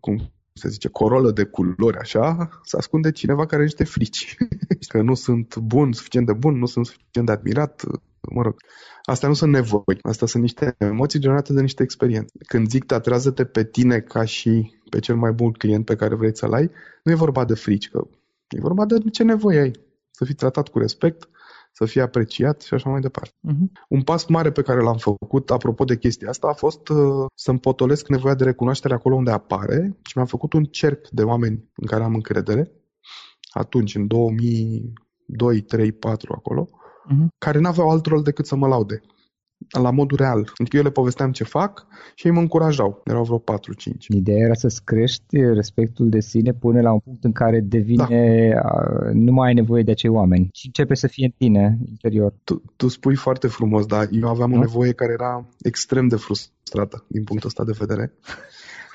cum 0.00 0.32
se 0.56 0.68
zice, 0.68 0.88
corolă 0.88 1.30
de 1.30 1.44
culori 1.44 1.98
așa, 1.98 2.48
se 2.62 2.76
ascunde 2.76 3.10
cineva 3.10 3.42
care 3.42 3.54
are 3.54 3.62
niște 3.62 3.84
frici. 3.84 4.36
că 4.88 5.02
nu 5.02 5.14
sunt 5.14 5.56
bun, 5.56 5.92
suficient 5.92 6.26
de 6.26 6.32
bun, 6.32 6.58
nu 6.58 6.66
sunt 6.66 6.86
suficient 6.86 7.26
de 7.26 7.32
admirat, 7.32 7.84
mă 8.30 8.42
rog. 8.42 8.54
Astea 9.02 9.28
nu 9.28 9.34
sunt 9.34 9.52
nevoi, 9.52 9.98
astea 10.02 10.26
sunt 10.26 10.42
niște 10.42 10.74
emoții 10.78 11.18
generate 11.18 11.52
de 11.52 11.60
niște 11.60 11.82
experiențe. 11.82 12.32
Când 12.46 12.68
zic 12.68 12.84
teatrează-te 12.84 13.44
pe 13.44 13.64
tine 13.64 14.00
ca 14.00 14.24
și 14.24 14.74
pe 14.90 14.98
cel 14.98 15.16
mai 15.16 15.32
bun 15.32 15.52
client 15.52 15.84
pe 15.84 15.96
care 15.96 16.14
vrei 16.14 16.36
să-l 16.36 16.52
ai, 16.52 16.70
nu 17.02 17.12
e 17.12 17.14
vorba 17.14 17.44
de 17.44 17.54
frici, 17.54 17.88
că 17.88 18.06
e 18.48 18.60
vorba 18.60 18.84
de 18.84 18.98
ce 19.12 19.22
nevoie 19.22 19.60
ai. 19.60 19.70
Să 20.10 20.24
fii 20.24 20.34
tratat 20.34 20.68
cu 20.68 20.78
respect, 20.78 21.28
să 21.78 21.84
fie 21.84 22.02
apreciat 22.02 22.60
și 22.60 22.74
așa 22.74 22.90
mai 22.90 23.00
departe. 23.00 23.34
Uh-huh. 23.48 23.86
Un 23.88 24.02
pas 24.02 24.26
mare 24.26 24.50
pe 24.50 24.62
care 24.62 24.80
l-am 24.80 24.96
făcut, 24.96 25.50
apropo 25.50 25.84
de 25.84 25.96
chestia 25.96 26.28
asta, 26.28 26.46
a 26.48 26.52
fost 26.52 26.88
uh, 26.88 27.26
să-mi 27.34 27.58
potolesc 27.58 28.08
nevoia 28.08 28.34
de 28.34 28.44
recunoaștere 28.44 28.94
acolo 28.94 29.14
unde 29.14 29.30
apare 29.30 29.96
și 30.02 30.12
mi-am 30.14 30.26
făcut 30.26 30.52
un 30.52 30.64
cerc 30.64 31.08
de 31.08 31.22
oameni 31.22 31.70
în 31.76 31.86
care 31.86 32.04
am 32.04 32.14
încredere, 32.14 32.72
atunci, 33.50 33.94
în 33.94 34.06
2002, 34.06 35.60
3, 35.60 35.92
4 35.92 36.32
acolo, 36.36 36.68
uh-huh. 36.68 37.26
care 37.38 37.58
n-aveau 37.58 37.90
alt 37.90 38.06
rol 38.06 38.22
decât 38.22 38.46
să 38.46 38.56
mă 38.56 38.66
laude 38.66 39.00
la 39.82 39.90
modul 39.90 40.16
real. 40.16 40.52
Adică 40.56 40.76
eu 40.76 40.82
le 40.82 40.90
povesteam 40.90 41.32
ce 41.32 41.44
fac 41.44 41.86
și 42.14 42.26
ei 42.26 42.32
mă 42.32 42.40
încurajau. 42.40 43.02
Erau 43.04 43.24
vreo 43.24 43.38
4-5. 43.38 43.42
Ideea 44.08 44.38
era 44.38 44.54
să-ți 44.54 44.84
crești 44.84 45.36
respectul 45.40 46.08
de 46.08 46.20
sine 46.20 46.52
până 46.52 46.80
la 46.80 46.92
un 46.92 46.98
punct 46.98 47.24
în 47.24 47.32
care 47.32 47.60
devine, 47.60 48.50
da. 48.54 49.10
nu 49.12 49.32
mai 49.32 49.48
ai 49.48 49.54
nevoie 49.54 49.82
de 49.82 49.90
acei 49.90 50.10
oameni 50.10 50.48
și 50.52 50.66
începe 50.66 50.94
să 50.94 51.06
fie 51.06 51.24
în 51.24 51.32
tine 51.36 51.78
interior. 51.88 52.34
Tu, 52.44 52.62
tu 52.76 52.88
spui 52.88 53.14
foarte 53.14 53.46
frumos, 53.46 53.86
dar 53.86 54.08
eu 54.10 54.28
aveam 54.28 54.50
da? 54.50 54.56
o 54.56 54.60
nevoie 54.60 54.92
care 54.92 55.12
era 55.12 55.48
extrem 55.62 56.08
de 56.08 56.16
frustrată 56.16 57.04
din 57.08 57.24
punctul 57.24 57.48
ăsta 57.48 57.64
de 57.64 57.74
vedere. 57.78 58.12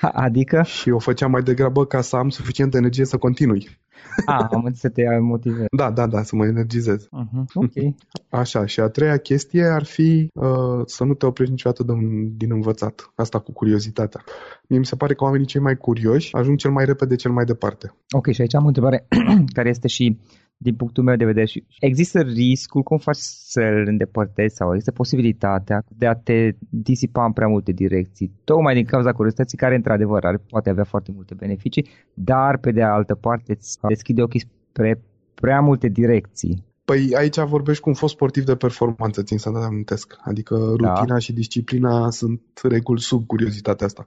Adică? 0.00 0.62
Și 0.62 0.90
o 0.90 0.98
făceam 0.98 1.30
mai 1.30 1.42
degrabă 1.42 1.86
ca 1.86 2.00
să 2.00 2.16
am 2.16 2.28
suficientă 2.28 2.76
energie 2.76 3.04
să 3.04 3.16
continui. 3.16 3.80
A, 4.26 4.48
am 4.50 4.72
să 4.74 4.88
te 4.88 5.18
motivezi. 5.18 5.66
Da, 5.76 5.90
da, 5.90 6.06
da, 6.06 6.22
să 6.22 6.36
mă 6.36 6.46
energizez. 6.46 7.04
Uh-huh. 7.06 7.44
Ok. 7.54 7.94
Așa, 8.28 8.66
și 8.66 8.80
a 8.80 8.88
treia 8.88 9.16
chestie 9.16 9.64
ar 9.64 9.84
fi 9.84 10.30
uh, 10.34 10.82
să 10.84 11.04
nu 11.04 11.14
te 11.14 11.26
oprești 11.26 11.52
niciodată 11.52 11.82
din, 11.82 12.36
din 12.36 12.52
învățat. 12.52 13.12
Asta 13.14 13.38
cu 13.38 13.52
curiozitatea. 13.52 14.24
Mie 14.66 14.78
mi 14.78 14.86
se 14.86 14.96
pare 14.96 15.14
că 15.14 15.24
oamenii 15.24 15.46
cei 15.46 15.60
mai 15.60 15.76
curioși 15.76 16.34
ajung 16.34 16.58
cel 16.58 16.70
mai 16.70 16.84
repede, 16.84 17.16
cel 17.16 17.30
mai 17.30 17.44
departe. 17.44 17.94
Ok, 18.10 18.30
și 18.30 18.40
aici 18.40 18.54
am 18.54 18.64
o 18.64 18.66
întrebare 18.66 19.06
care 19.56 19.68
este 19.68 19.88
și 19.88 20.18
din 20.62 20.74
punctul 20.74 21.04
meu 21.04 21.16
de 21.16 21.24
vedere. 21.24 21.46
Și 21.46 21.64
există 21.80 22.20
riscul, 22.20 22.82
cum 22.82 22.98
faci 22.98 23.16
să-l 23.18 23.84
îndepărtezi 23.86 24.56
sau 24.56 24.70
există 24.70 24.90
posibilitatea 24.90 25.84
de 25.88 26.06
a 26.06 26.14
te 26.14 26.50
disipa 26.68 27.24
în 27.24 27.32
prea 27.32 27.48
multe 27.48 27.72
direcții, 27.72 28.32
tocmai 28.44 28.74
din 28.74 28.84
cauza 28.84 29.12
curiozității 29.12 29.58
care, 29.58 29.74
într-adevăr, 29.74 30.24
are, 30.24 30.38
poate 30.48 30.70
avea 30.70 30.84
foarte 30.84 31.10
multe 31.14 31.34
beneficii, 31.34 31.88
dar, 32.14 32.58
pe 32.58 32.70
de 32.70 32.82
altă 32.82 33.14
parte, 33.14 33.52
îți 33.52 33.78
deschide 33.88 34.22
ochii 34.22 34.46
spre 34.70 35.00
prea 35.34 35.60
multe 35.60 35.88
direcții. 35.88 36.64
Păi 36.84 37.14
aici 37.16 37.38
vorbești 37.38 37.82
cu 37.82 37.88
un 37.88 37.94
fost 37.94 38.14
sportiv 38.14 38.44
de 38.44 38.56
performanță, 38.56 39.22
țin 39.22 39.38
să 39.38 39.50
ne 39.50 39.64
amintesc. 39.64 40.16
Adică 40.20 40.54
rutina 40.54 41.04
da. 41.04 41.18
și 41.18 41.32
disciplina 41.32 42.10
sunt 42.10 42.40
reguli 42.62 43.00
sub 43.00 43.26
curiozitatea 43.26 43.86
asta. 43.86 44.06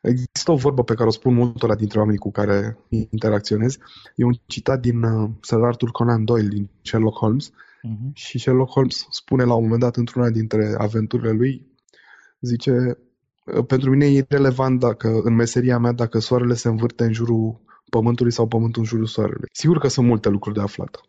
Există 0.00 0.52
o 0.52 0.56
vorbă 0.56 0.82
pe 0.82 0.94
care 0.94 1.08
o 1.08 1.12
spun 1.12 1.34
multora 1.34 1.74
dintre 1.74 1.98
oamenii 1.98 2.18
cu 2.18 2.30
care 2.30 2.78
interacționez. 3.10 3.76
E 4.14 4.24
un 4.24 4.34
citat 4.46 4.80
din 4.80 5.02
uh, 5.02 5.30
Sir 5.40 5.58
Arthur 5.62 5.90
Conan 5.90 6.24
Doyle, 6.24 6.48
din 6.48 6.70
Sherlock 6.82 7.16
Holmes. 7.16 7.50
Uh-huh. 7.50 8.12
Și 8.12 8.38
Sherlock 8.38 8.70
Holmes 8.70 9.06
spune 9.10 9.44
la 9.44 9.54
un 9.54 9.62
moment 9.62 9.80
dat 9.80 9.96
într-una 9.96 10.30
dintre 10.30 10.74
aventurile 10.78 11.30
lui, 11.30 11.66
zice, 12.40 12.98
pentru 13.66 13.90
mine 13.90 14.04
e 14.04 14.08
irrelevant 14.08 14.80
dacă, 14.80 15.20
în 15.22 15.34
meseria 15.34 15.78
mea, 15.78 15.92
dacă 15.92 16.18
soarele 16.18 16.54
se 16.54 16.68
învârte 16.68 17.04
în 17.04 17.12
jurul 17.12 17.60
pământului 17.90 18.32
sau 18.32 18.46
pământul 18.46 18.82
în 18.82 18.88
jurul 18.88 19.06
soarelui. 19.06 19.48
Sigur 19.52 19.78
că 19.78 19.88
sunt 19.88 20.06
multe 20.06 20.28
lucruri 20.28 20.56
de 20.56 20.62
aflat. 20.62 21.00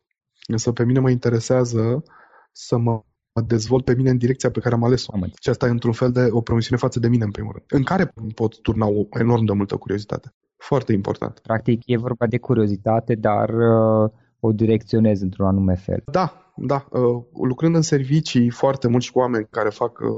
Însă 0.48 0.72
pe 0.72 0.86
mine 0.86 1.00
mă 1.00 1.10
interesează 1.10 2.04
să 2.52 2.78
mă 2.78 3.04
dezvolt 3.42 3.84
pe 3.84 3.96
mine 3.96 4.10
în 4.10 4.18
direcția 4.18 4.52
pe 4.52 4.60
care 4.60 4.76
am 4.76 4.84
ales-o. 4.84 5.14
Și 5.42 5.50
asta 5.50 5.66
e 5.66 5.70
într-un 5.70 5.92
fel 5.92 6.12
de 6.12 6.28
o 6.30 6.42
promisiune 6.42 6.80
față 6.80 7.00
de 7.00 7.08
mine, 7.08 7.24
în 7.24 7.32
primul 7.32 7.52
rând, 7.52 7.66
în 7.68 7.84
care 7.84 8.14
pot 8.36 8.62
turna 8.62 8.88
o 8.88 9.06
enorm 9.20 9.46
de 9.46 9.54
multă 9.54 9.76
curiozitate. 9.76 10.34
Foarte 10.58 10.94
important. 10.94 11.40
Practic 11.40 11.82
e 11.86 11.98
vorba 11.98 12.28
de 12.28 12.38
curiozitate, 12.38 13.16
dar 13.16 13.50
uh, 13.50 14.10
o 14.40 14.52
direcționezi 14.52 15.24
într-un 15.24 15.46
anume 15.46 15.76
fel. 15.76 16.02
Da, 16.12 16.54
da. 16.56 16.88
Uh, 16.90 17.24
lucrând 17.48 17.76
în 17.76 17.82
servicii 17.82 18.50
foarte 18.50 18.88
mulți 18.88 19.12
cu 19.12 19.20
oameni 19.20 19.48
care 19.50 19.70
fac 19.70 20.00
uh, 20.00 20.10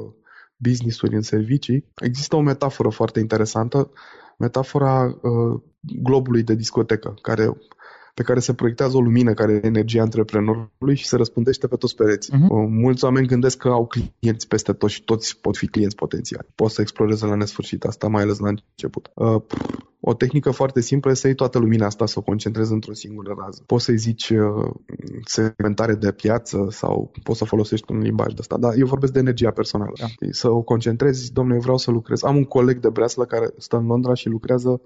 business-uri 0.57 1.15
în 1.15 1.21
servicii, 1.21 1.85
există 1.95 2.35
o 2.35 2.41
metaforă 2.41 2.89
foarte 2.89 3.19
interesantă, 3.19 3.91
metafora 4.37 5.03
uh, 5.03 5.61
globului 6.03 6.43
de 6.43 6.55
discotecă, 6.55 7.13
care 7.21 7.57
pe 8.13 8.23
care 8.23 8.39
se 8.39 8.53
proiectează 8.53 8.97
o 8.97 9.01
lumină 9.01 9.33
care 9.33 9.53
e 9.53 9.67
energia 9.67 10.01
antreprenorului 10.01 10.95
și 10.95 11.07
se 11.07 11.15
răspândește 11.15 11.67
pe 11.67 11.75
toți 11.75 11.95
pereții. 11.95 12.33
Uh-huh. 12.33 12.69
Mulți 12.69 13.03
oameni 13.03 13.27
gândesc 13.27 13.57
că 13.57 13.67
au 13.67 13.87
clienți 13.87 14.47
peste 14.47 14.73
tot 14.73 14.89
și 14.89 15.03
toți 15.03 15.39
pot 15.41 15.57
fi 15.57 15.67
clienți 15.67 15.95
potențiali. 15.95 16.47
Pot 16.55 16.71
să 16.71 16.81
exploreze 16.81 17.25
la 17.25 17.35
nesfârșit 17.35 17.83
asta, 17.83 18.07
mai 18.07 18.21
ales 18.21 18.39
la 18.39 18.47
început. 18.47 19.11
Uh, 19.13 19.41
o 20.03 20.13
tehnică 20.13 20.51
foarte 20.51 20.81
simplă 20.81 21.09
este 21.09 21.21
să 21.21 21.27
iei 21.27 21.35
toată 21.35 21.59
lumina 21.59 21.85
asta, 21.85 22.05
să 22.05 22.19
o 22.19 22.21
concentrezi 22.21 22.71
într-o 22.71 22.93
singură 22.93 23.35
rază. 23.37 23.63
Poți 23.65 23.83
să-i 23.83 23.97
zici 23.97 24.29
uh, 24.29 24.73
segmentare 25.25 25.95
de 25.95 26.11
piață 26.11 26.67
sau 26.69 27.11
poți 27.23 27.37
să 27.37 27.45
folosești 27.45 27.91
un 27.91 27.97
limbaj 27.97 28.33
de 28.33 28.39
asta, 28.39 28.57
dar 28.57 28.73
eu 28.77 28.85
vorbesc 28.85 29.13
de 29.13 29.19
energia 29.19 29.51
personală. 29.51 29.93
Da. 29.99 30.05
Să 30.31 30.49
o 30.49 30.61
concentrezi, 30.61 31.33
domnule, 31.33 31.55
eu 31.55 31.61
vreau 31.61 31.77
să 31.77 31.91
lucrez. 31.91 32.23
Am 32.23 32.35
un 32.35 32.43
coleg 32.43 32.79
de 32.79 32.89
breaslă 32.89 33.25
care 33.25 33.53
stă 33.57 33.77
în 33.77 33.85
Londra 33.85 34.13
și 34.13 34.27
lucrează 34.27 34.81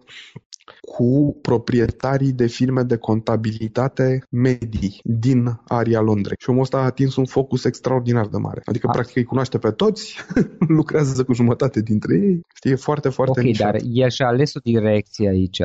cu 0.81 1.37
proprietarii 1.41 2.31
de 2.31 2.47
firme 2.47 2.81
de 2.83 2.97
contabilitate 2.97 4.23
medii 4.29 4.99
din 5.03 5.59
aria 5.67 5.99
Londrei. 5.99 6.35
Și 6.39 6.49
omul 6.49 6.61
ăsta 6.61 6.77
a 6.77 6.83
atins 6.83 7.15
un 7.15 7.25
focus 7.25 7.63
extraordinar 7.65 8.27
de 8.27 8.37
mare. 8.37 8.61
Adică, 8.65 8.87
a. 8.87 8.91
practic, 8.91 9.15
îi 9.15 9.23
cunoaște 9.23 9.57
pe 9.57 9.71
toți, 9.71 10.15
lucrează 10.77 11.23
cu 11.23 11.33
jumătate 11.33 11.81
dintre 11.81 12.15
ei. 12.15 12.41
Știi, 12.55 12.77
foarte, 12.77 13.09
foarte 13.09 13.39
Ok, 13.39 13.45
nișat. 13.45 13.71
dar 13.71 13.81
el 13.91 14.09
și-a 14.09 14.27
ales 14.27 14.53
o 14.53 14.59
direcție 14.63 15.29
aici. 15.29 15.61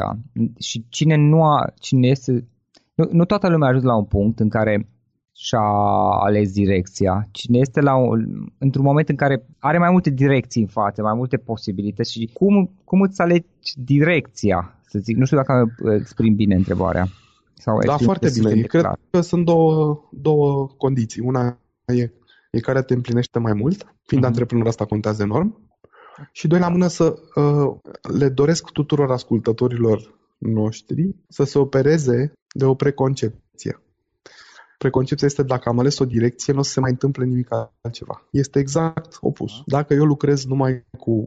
Și 0.59 0.85
cine 0.89 1.17
nu 1.17 1.45
a, 1.45 1.73
cine 1.79 2.09
este... 2.09 2.49
Nu, 2.95 3.09
nu 3.13 3.25
toată 3.25 3.49
lumea 3.49 3.67
a 3.67 3.71
ajuns 3.71 3.85
la 3.85 3.97
un 3.97 4.05
punct 4.05 4.41
în 4.41 4.49
care 4.49 4.89
și-a 5.37 5.69
ales 6.25 6.53
direcția. 6.53 7.29
Cine 7.31 7.59
este 7.59 7.81
la 7.81 7.97
un, 7.97 8.47
într-un 8.59 8.85
moment 8.85 9.09
în 9.09 9.17
care 9.17 9.45
are 9.59 9.79
mai 9.79 9.91
multe 9.91 10.11
direcții 10.11 10.63
în 10.63 10.69
față, 10.69 11.03
mai 11.03 11.15
multe 11.15 11.37
posibilități 11.37 12.13
și 12.13 12.31
cum, 12.33 12.71
cum 12.85 13.01
îți 13.01 13.21
alegi 13.21 13.47
direcția? 13.77 14.80
Să 14.91 14.99
zic, 14.99 15.17
nu 15.17 15.25
știu 15.25 15.37
dacă 15.37 15.75
exprim 15.99 16.35
bine 16.35 16.55
întrebarea. 16.55 17.09
Sau 17.55 17.79
da, 17.79 17.97
foarte 17.97 18.31
bine. 18.35 18.51
Cred 18.51 18.83
clar. 18.83 18.99
că 19.11 19.21
sunt 19.21 19.45
două, 19.45 20.01
două 20.11 20.67
condiții. 20.77 21.23
Una 21.23 21.59
e, 21.85 22.11
e 22.51 22.61
care 22.61 22.83
te 22.83 22.95
împlinește 22.95 23.39
mai 23.39 23.53
mult, 23.53 23.95
fiind 24.03 24.25
uh-huh. 24.25 24.27
antreprenor 24.27 24.67
asta 24.67 24.85
contează 24.85 25.23
enorm. 25.23 25.71
Și 26.33 26.47
doi 26.47 26.59
la 26.59 26.69
mână 26.69 26.87
să 26.87 27.15
uh, 27.35 27.77
le 28.19 28.29
doresc 28.29 28.71
tuturor 28.71 29.11
ascultătorilor 29.11 30.19
noștri 30.39 31.15
să 31.29 31.45
se 31.45 31.59
opereze 31.59 32.33
de 32.55 32.65
o 32.65 32.75
preconcepție. 32.75 33.81
Preconcepția 34.79 35.27
este 35.27 35.43
dacă 35.43 35.69
am 35.69 35.79
ales 35.79 35.99
o 35.99 36.05
direcție, 36.05 36.53
nu 36.53 36.59
o 36.59 36.63
să 36.63 36.71
se 36.71 36.81
mai 36.81 36.91
întâmple 36.91 37.25
nimic 37.25 37.49
altceva. 37.83 38.27
Este 38.31 38.59
exact 38.59 39.17
opus. 39.21 39.53
Dacă 39.67 39.95
eu 39.95 40.05
lucrez 40.05 40.45
numai 40.45 40.85
cu 40.99 41.27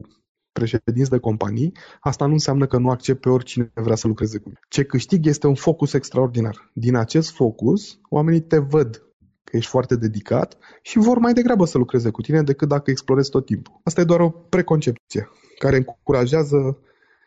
președinți 0.58 1.10
de 1.10 1.18
companii, 1.18 1.72
asta 2.00 2.26
nu 2.26 2.32
înseamnă 2.32 2.66
că 2.66 2.78
nu 2.78 2.90
accept 2.90 3.20
pe 3.20 3.28
oricine 3.28 3.72
vrea 3.74 3.96
să 3.96 4.06
lucreze 4.06 4.38
cu 4.38 4.48
mine. 4.48 4.60
Ce 4.68 4.84
câștig 4.84 5.26
este 5.26 5.46
un 5.46 5.54
focus 5.54 5.92
extraordinar. 5.92 6.70
Din 6.72 6.96
acest 6.96 7.30
focus, 7.30 7.98
oamenii 8.08 8.40
te 8.40 8.58
văd 8.58 9.02
că 9.44 9.56
ești 9.56 9.70
foarte 9.70 9.96
dedicat 9.96 10.56
și 10.82 10.98
vor 10.98 11.18
mai 11.18 11.32
degrabă 11.32 11.64
să 11.64 11.78
lucreze 11.78 12.10
cu 12.10 12.20
tine 12.20 12.42
decât 12.42 12.68
dacă 12.68 12.90
explorezi 12.90 13.30
tot 13.30 13.46
timpul. 13.46 13.80
Asta 13.82 14.00
e 14.00 14.04
doar 14.04 14.20
o 14.20 14.30
preconcepție 14.30 15.28
care 15.58 15.76
încurajează 15.76 16.78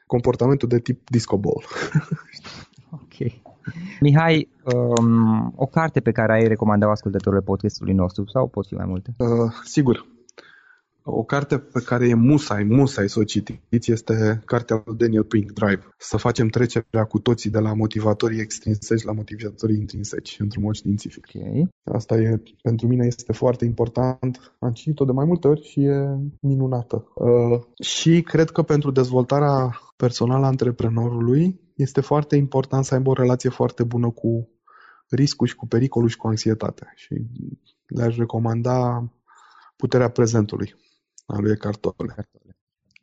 comportamentul 0.05 0.67
de 0.67 0.79
tip 0.79 1.09
disco 1.09 1.37
ball. 1.37 1.63
ok. 3.01 3.31
Mihai, 3.99 4.49
um, 4.63 5.53
o 5.55 5.65
carte 5.65 5.99
pe 5.99 6.11
care 6.11 6.33
ai 6.33 6.47
recomandat 6.47 6.89
ascultătorului 6.89 7.43
podcastului 7.43 7.93
nostru 7.93 8.25
sau 8.27 8.47
pot 8.47 8.67
fi 8.67 8.73
mai 8.73 8.85
multe? 8.85 9.13
Uh, 9.17 9.51
sigur. 9.63 10.05
O 11.09 11.23
carte 11.23 11.57
pe 11.57 11.81
care 11.81 12.07
e 12.07 12.13
musai, 12.13 12.63
musai 12.63 13.09
să 13.09 13.19
o 13.19 13.23
citiți 13.23 13.91
este 13.91 14.41
cartea 14.45 14.81
lui 14.85 14.97
Daniel 14.97 15.23
Pink, 15.23 15.51
Drive. 15.51 15.93
Să 15.97 16.17
facem 16.17 16.47
trecerea 16.47 17.03
cu 17.03 17.19
toții 17.19 17.49
de 17.49 17.59
la 17.59 17.73
motivatorii 17.73 18.39
extrinseci 18.39 19.03
la 19.03 19.11
motivatorii 19.11 19.77
intrinseci, 19.77 20.39
într-un 20.39 20.63
mod 20.63 20.73
științific. 20.73 21.27
Okay. 21.35 21.67
Asta 21.83 22.15
e, 22.15 22.41
pentru 22.61 22.87
mine 22.87 23.05
este 23.05 23.33
foarte 23.33 23.65
important. 23.65 24.55
Am 24.59 24.71
citit-o 24.71 25.05
de 25.05 25.11
mai 25.11 25.25
multe 25.25 25.47
ori 25.47 25.63
și 25.63 25.83
e 25.83 26.17
minunată. 26.41 27.11
Uh, 27.15 27.61
și 27.81 28.21
cred 28.21 28.49
că 28.49 28.61
pentru 28.61 28.91
dezvoltarea 28.91 29.79
personală 29.95 30.43
a 30.43 30.47
antreprenorului 30.47 31.59
este 31.75 32.01
foarte 32.01 32.35
important 32.35 32.85
să 32.85 32.93
aibă 32.93 33.09
o 33.09 33.13
relație 33.13 33.49
foarte 33.49 33.83
bună 33.83 34.09
cu 34.09 34.49
riscul 35.09 35.47
și 35.47 35.55
cu 35.55 35.67
pericolul 35.67 36.09
și 36.09 36.17
cu 36.17 36.27
anxietatea. 36.27 36.91
Și 36.95 37.15
le-aș 37.87 38.17
recomanda 38.17 39.11
Puterea 39.77 40.09
prezentului 40.09 40.75
a 41.27 41.39
lui 41.39 41.51
Eckhart 41.51 41.79
Tolle. 41.79 42.29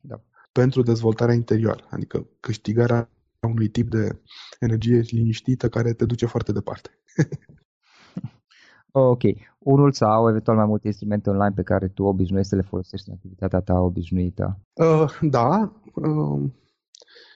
Da. 0.01 0.21
Pentru 0.53 0.83
dezvoltarea 0.83 1.35
interioară, 1.35 1.87
adică 1.91 2.27
câștigarea 2.41 3.09
unui 3.41 3.69
tip 3.69 3.91
de 3.91 4.21
energie 4.59 4.99
liniștită 5.11 5.69
care 5.69 5.93
te 5.93 6.05
duce 6.05 6.27
foarte 6.27 6.53
departe. 6.53 6.91
ok. 9.13 9.23
Unul 9.59 9.93
sau 9.93 10.29
eventual 10.29 10.57
mai 10.57 10.67
multe 10.67 10.87
instrumente 10.87 11.31
online 11.31 11.55
pe 11.55 11.63
care 11.63 11.89
tu 11.89 12.03
obișnuiești 12.03 12.51
să 12.51 12.57
le 12.57 12.67
folosești 12.69 13.09
în 13.09 13.15
activitatea 13.15 13.61
ta 13.61 13.75
obișnuită? 13.75 14.61
Uh, 14.73 15.19
da. 15.21 15.73
Uh, 15.95 16.51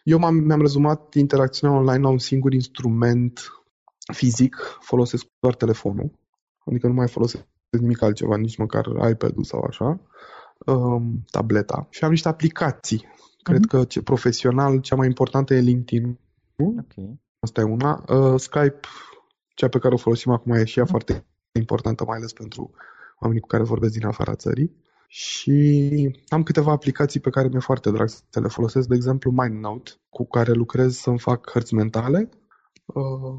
eu 0.02 0.18
m-am, 0.18 0.34
mi-am 0.34 0.60
rezumat 0.60 1.14
interacțiunea 1.14 1.76
online 1.76 2.02
la 2.02 2.08
un 2.08 2.18
singur 2.18 2.52
instrument 2.52 3.40
fizic, 4.12 4.56
folosesc 4.80 5.26
doar 5.40 5.54
telefonul, 5.54 6.10
adică 6.64 6.86
nu 6.86 6.92
mai 6.92 7.08
folosesc 7.08 7.44
nimic 7.70 8.02
altceva, 8.02 8.36
nici 8.36 8.56
măcar 8.56 8.86
iPad-ul 9.10 9.44
sau 9.44 9.62
așa, 9.62 10.00
um, 10.66 11.24
tableta. 11.30 11.86
Și 11.90 12.04
am 12.04 12.10
niște 12.10 12.28
aplicații. 12.28 13.06
Cred 13.42 13.64
uh-huh. 13.66 13.68
că 13.68 13.84
ce, 13.84 14.02
profesional 14.02 14.80
cea 14.80 14.96
mai 14.96 15.06
importantă 15.06 15.54
e 15.54 15.60
LinkedIn. 15.60 16.18
Okay. 16.56 17.20
Asta 17.38 17.60
e 17.60 17.64
una. 17.64 18.04
Uh, 18.08 18.40
Skype, 18.40 18.80
cea 19.54 19.68
pe 19.68 19.78
care 19.78 19.94
o 19.94 19.96
folosim 19.96 20.32
acum, 20.32 20.52
e 20.52 20.64
și 20.64 20.78
ea 20.78 20.84
uh-huh. 20.84 20.88
foarte 20.88 21.24
importantă, 21.52 22.04
mai 22.04 22.16
ales 22.16 22.32
pentru 22.32 22.70
oamenii 23.18 23.42
cu 23.42 23.48
care 23.48 23.62
vorbesc 23.62 23.92
din 23.92 24.06
afara 24.06 24.34
țării. 24.34 24.86
Și 25.06 26.20
am 26.28 26.42
câteva 26.42 26.72
aplicații 26.72 27.20
pe 27.20 27.30
care 27.30 27.48
mi-e 27.48 27.58
foarte 27.58 27.90
drag 27.90 28.08
să 28.08 28.40
le 28.40 28.48
folosesc, 28.48 28.88
de 28.88 28.94
exemplu 28.94 29.30
MindNote, 29.30 29.90
cu 30.08 30.26
care 30.26 30.52
lucrez 30.52 30.96
să-mi 30.96 31.18
fac 31.18 31.50
hărți 31.50 31.74
mentale. 31.74 32.28
Uh, 32.84 33.34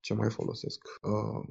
ce 0.00 0.14
mai 0.14 0.30
folosesc? 0.30 0.82
Uh, 1.02 1.48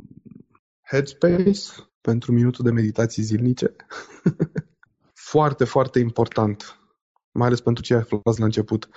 Headspace, 0.81 1.59
pentru 2.01 2.31
minutul 2.31 2.65
de 2.65 2.71
meditații 2.71 3.23
zilnice. 3.23 3.75
foarte, 5.29 5.63
foarte 5.63 5.99
important, 5.99 6.79
mai 7.31 7.47
ales 7.47 7.61
pentru 7.61 7.83
cei 7.83 7.95
aflați 7.95 8.39
la 8.39 8.45
început. 8.45 8.89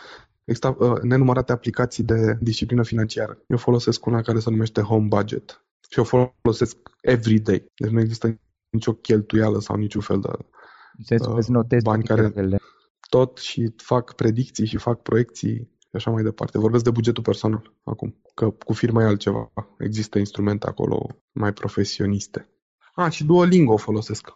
Există 0.44 0.76
uh, 0.78 1.00
nenumărate 1.00 1.52
aplicații 1.52 2.04
de 2.04 2.38
disciplină 2.40 2.84
financiară. 2.84 3.38
Eu 3.46 3.56
folosesc 3.56 4.06
una 4.06 4.20
care 4.20 4.38
se 4.38 4.50
numește 4.50 4.80
Home 4.80 5.06
Budget 5.06 5.64
și 5.90 5.98
o 5.98 6.04
folosesc 6.04 6.76
every 7.00 7.38
day. 7.38 7.64
Deci 7.74 7.90
nu 7.90 8.00
există 8.00 8.40
nicio 8.70 8.92
cheltuială 8.92 9.60
sau 9.60 9.76
niciun 9.76 10.00
fel 10.00 10.20
de 10.20 10.28
uh, 11.18 11.76
bani 11.82 12.04
care 12.04 12.32
tot 13.08 13.38
și 13.38 13.72
fac 13.76 14.14
predicții 14.14 14.66
și 14.66 14.76
fac 14.76 15.02
proiecții 15.02 15.70
și 15.78 15.90
așa 15.92 16.10
mai 16.10 16.22
departe. 16.22 16.58
Vorbesc 16.58 16.84
de 16.84 16.90
bugetul 16.90 17.22
personal 17.22 17.72
acum, 17.84 18.20
că 18.34 18.50
cu 18.50 18.72
firma 18.72 19.02
e 19.02 19.06
altceva. 19.06 19.52
Există 19.78 20.18
instrumente 20.18 20.66
acolo 20.66 21.06
mai 21.32 21.52
profesioniste. 21.52 22.48
A, 22.94 23.08
și 23.08 23.24
Duolingo 23.24 23.76
folosesc. 23.76 24.28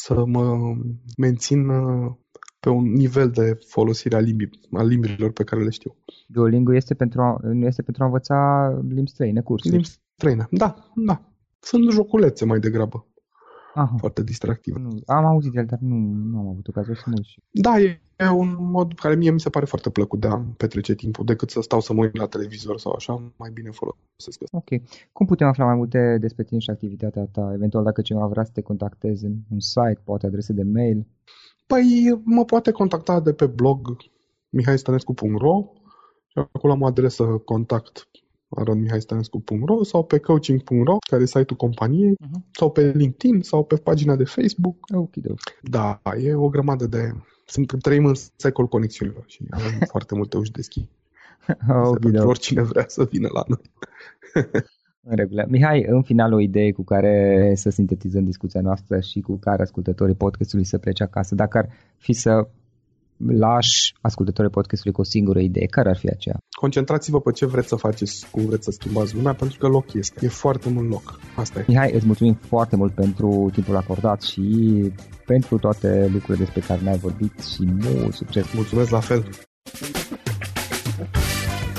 Să 0.00 0.24
mă 0.26 0.74
mențin 1.16 1.68
uh, 1.68 2.12
pe 2.60 2.68
un 2.68 2.92
nivel 2.92 3.30
de 3.30 3.58
folosire 3.66 4.16
a, 4.16 4.18
limbii, 4.18 4.50
a 4.72 4.82
limbilor 4.82 5.32
pe 5.32 5.44
care 5.44 5.62
le 5.62 5.70
știu. 5.70 5.96
Duolingo 6.26 6.74
este 6.74 6.94
pentru 6.94 7.20
a, 7.22 7.36
nu 7.42 7.66
este 7.66 7.82
pentru 7.82 8.02
a 8.02 8.06
învăța 8.06 8.68
limbi 8.88 9.10
străine, 9.10 9.40
cursuri. 9.40 9.72
Limbi 9.72 9.88
străine, 10.14 10.46
da, 10.50 10.74
da. 10.94 11.32
Sunt 11.60 11.90
joculețe 11.90 12.44
mai 12.44 12.58
degrabă. 12.58 13.06
Aha. 13.78 13.94
Foarte 13.98 14.22
distractive. 14.22 14.78
Nu, 14.78 14.88
am 15.06 15.24
auzit 15.24 15.52
de 15.52 15.58
el, 15.58 15.66
dar 15.66 15.78
nu, 15.82 15.96
nu 16.30 16.38
am 16.38 16.48
avut 16.48 16.68
ocazia 16.68 16.94
să 16.94 17.02
mă 17.06 17.14
uit 17.16 17.24
și 17.24 17.40
Da, 17.50 17.78
e 17.78 18.00
e 18.18 18.28
un 18.28 18.56
mod 18.60 18.92
care 18.94 19.14
mie 19.14 19.30
mi 19.30 19.40
se 19.40 19.50
pare 19.50 19.64
foarte 19.64 19.90
plăcut 19.90 20.20
de 20.20 20.26
a 20.26 20.42
petrece 20.56 20.94
timpul, 20.94 21.24
decât 21.24 21.50
să 21.50 21.60
stau 21.60 21.80
să 21.80 21.92
mă 21.92 22.00
uit 22.00 22.16
la 22.16 22.26
televizor 22.26 22.78
sau 22.78 22.92
așa, 22.92 23.32
mai 23.36 23.50
bine 23.52 23.70
folosesc 23.70 24.42
asta. 24.42 24.56
Ok. 24.56 24.82
Cum 25.12 25.26
putem 25.26 25.46
afla 25.46 25.64
mai 25.64 25.74
multe 25.74 26.18
despre 26.20 26.44
tine 26.44 26.60
și 26.60 26.70
activitatea 26.70 27.24
ta? 27.32 27.50
Eventual 27.54 27.84
dacă 27.84 28.00
cineva 28.00 28.26
vrea 28.26 28.44
să 28.44 28.50
te 28.54 28.60
contacteze 28.60 29.26
în 29.26 29.36
un 29.50 29.60
site, 29.60 30.00
poate 30.04 30.26
adrese 30.26 30.52
de 30.52 30.62
mail? 30.62 31.06
Păi 31.66 32.20
mă 32.24 32.44
poate 32.44 32.70
contacta 32.70 33.20
de 33.20 33.32
pe 33.32 33.46
blog 33.46 33.96
mihaistănescu.ro 34.48 35.64
și 36.26 36.38
acolo 36.52 36.72
am 36.72 36.80
o 36.80 36.86
adresă 36.86 37.24
contact 37.24 38.08
aronmihaistanescu.ro 38.48 39.82
sau 39.84 40.04
pe 40.04 40.18
coaching.ro, 40.18 40.96
care 41.10 41.22
e 41.22 41.26
site-ul 41.26 41.56
companiei, 41.56 42.14
Uh-huh. 42.14 42.40
sau 42.50 42.70
pe 42.70 42.92
LinkedIn 42.94 43.40
sau 43.40 43.64
pe 43.64 43.76
pagina 43.76 44.16
de 44.16 44.24
Facebook. 44.24 44.76
Ok, 44.94 45.14
Da, 45.62 46.00
e 46.22 46.34
o 46.34 46.48
grămadă 46.48 46.86
de... 46.86 47.10
Sunt, 47.46 47.82
trăim 47.82 48.04
în 48.04 48.14
secol 48.36 48.66
conexiunilor 48.66 49.24
și 49.26 49.44
avem 49.50 49.78
foarte 49.92 50.14
multe 50.14 50.36
uși 50.36 50.50
deschise 50.50 50.88
ok, 51.68 51.98
pentru 51.98 52.28
oricine 52.28 52.62
vrea 52.62 52.84
să 52.86 53.04
vină 53.10 53.28
la 53.32 53.42
noi. 53.46 53.60
În 55.02 55.16
regulă. 55.16 55.44
Mihai, 55.48 55.84
în 55.88 56.02
final 56.02 56.32
o 56.32 56.40
idee 56.40 56.72
cu 56.72 56.84
care 56.84 57.52
să 57.56 57.70
sintetizăm 57.70 58.24
discuția 58.24 58.60
noastră 58.60 59.00
și 59.00 59.20
cu 59.20 59.36
care 59.36 59.62
ascultătorii 59.62 60.14
podcastului 60.14 60.64
să 60.64 60.78
plece 60.78 61.02
acasă. 61.02 61.34
Dacă 61.34 61.58
ar 61.58 61.68
fi 61.96 62.12
să 62.12 62.48
lași 63.26 63.94
ascultătorii 64.00 64.50
podcastului 64.50 64.92
cu 64.92 65.00
o 65.00 65.04
singură 65.04 65.40
idee, 65.40 65.66
care 65.66 65.88
ar 65.88 65.96
fi 65.96 66.08
aceea? 66.08 66.36
Concentrați-vă 66.60 67.20
pe 67.20 67.32
ce 67.32 67.46
vreți 67.46 67.68
să 67.68 67.76
faceți, 67.76 68.26
cum 68.30 68.46
vreți 68.46 68.64
să 68.64 68.70
schimbați 68.70 69.14
lumea, 69.14 69.32
pentru 69.32 69.58
că 69.58 69.66
loc 69.66 69.92
este. 69.92 70.24
E 70.24 70.28
foarte 70.28 70.68
mult 70.68 70.88
loc. 70.88 71.20
Asta 71.36 71.58
e. 71.58 71.64
Mihai, 71.66 71.92
îți 71.92 72.06
mulțumim 72.06 72.38
foarte 72.46 72.76
mult 72.76 72.94
pentru 72.94 73.50
timpul 73.52 73.76
acordat 73.76 74.22
și 74.22 74.42
pentru 75.26 75.58
toate 75.58 76.08
lucrurile 76.12 76.44
despre 76.44 76.60
care 76.60 76.80
ne-ai 76.80 76.98
vorbit 76.98 77.44
și 77.44 77.64
mult 77.64 78.14
succes! 78.14 78.52
Mulțumesc 78.52 78.90
la 78.90 79.00
fel! 79.00 79.28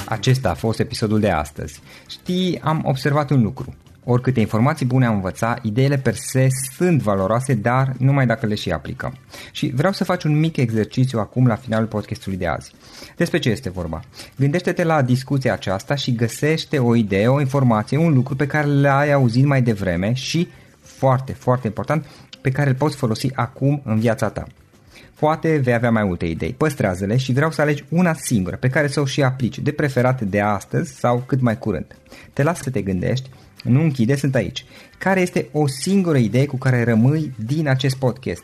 Acesta 0.05 0.49
a 0.49 0.53
fost 0.53 0.79
episodul 0.79 1.19
de 1.19 1.29
astăzi. 1.29 1.81
Știi, 2.07 2.59
am 2.63 2.81
observat 2.85 3.29
un 3.29 3.41
lucru. 3.41 3.75
Oricâte 4.03 4.39
informații 4.39 4.85
bune 4.85 5.05
am 5.05 5.13
învățat, 5.13 5.63
ideile 5.63 5.97
per 5.97 6.13
se 6.13 6.47
sunt 6.75 7.01
valoroase, 7.01 7.53
dar 7.53 7.93
numai 7.97 8.25
dacă 8.25 8.45
le 8.45 8.55
și 8.55 8.71
aplicăm. 8.71 9.13
Și 9.51 9.71
vreau 9.75 9.93
să 9.93 10.03
faci 10.03 10.23
un 10.23 10.39
mic 10.39 10.57
exercițiu 10.57 11.19
acum 11.19 11.47
la 11.47 11.55
finalul 11.55 11.87
podcastului 11.87 12.37
de 12.37 12.47
azi. 12.47 12.71
Despre 13.15 13.39
ce 13.39 13.49
este 13.49 13.69
vorba? 13.69 14.01
Gândește-te 14.35 14.83
la 14.83 15.01
discuția 15.01 15.53
aceasta 15.53 15.95
și 15.95 16.15
găsește 16.15 16.79
o 16.79 16.95
idee, 16.95 17.27
o 17.27 17.39
informație, 17.39 17.97
un 17.97 18.13
lucru 18.13 18.35
pe 18.35 18.47
care 18.47 18.67
l-ai 18.67 19.11
auzit 19.11 19.45
mai 19.45 19.61
devreme 19.61 20.13
și, 20.13 20.47
foarte, 20.81 21.33
foarte 21.33 21.67
important, 21.67 22.05
pe 22.41 22.51
care 22.51 22.69
îl 22.69 22.75
poți 22.75 22.95
folosi 22.95 23.27
acum 23.33 23.81
în 23.85 23.99
viața 23.99 24.29
ta. 24.29 24.47
Poate 25.19 25.57
vei 25.57 25.73
avea 25.73 25.91
mai 25.91 26.03
multe 26.03 26.25
idei. 26.25 26.53
Păstrează-le 26.57 27.17
și 27.17 27.33
vreau 27.33 27.51
să 27.51 27.61
alegi 27.61 27.85
una 27.89 28.13
singură 28.13 28.55
pe 28.55 28.69
care 28.69 28.87
să 28.87 28.99
o 28.99 29.05
și 29.05 29.23
aplici, 29.23 29.59
de 29.59 29.71
preferat 29.71 30.21
de 30.21 30.39
astăzi 30.39 30.99
sau 30.99 31.23
cât 31.27 31.41
mai 31.41 31.57
curând. 31.57 31.97
Te 32.33 32.43
las 32.43 32.61
să 32.61 32.69
te 32.69 32.81
gândești, 32.81 33.29
nu 33.63 33.81
închide, 33.81 34.15
sunt 34.15 34.35
aici. 34.35 34.65
Care 34.97 35.21
este 35.21 35.47
o 35.51 35.67
singură 35.67 36.17
idee 36.17 36.45
cu 36.45 36.57
care 36.57 36.83
rămâi 36.83 37.33
din 37.45 37.67
acest 37.67 37.95
podcast? 37.95 38.43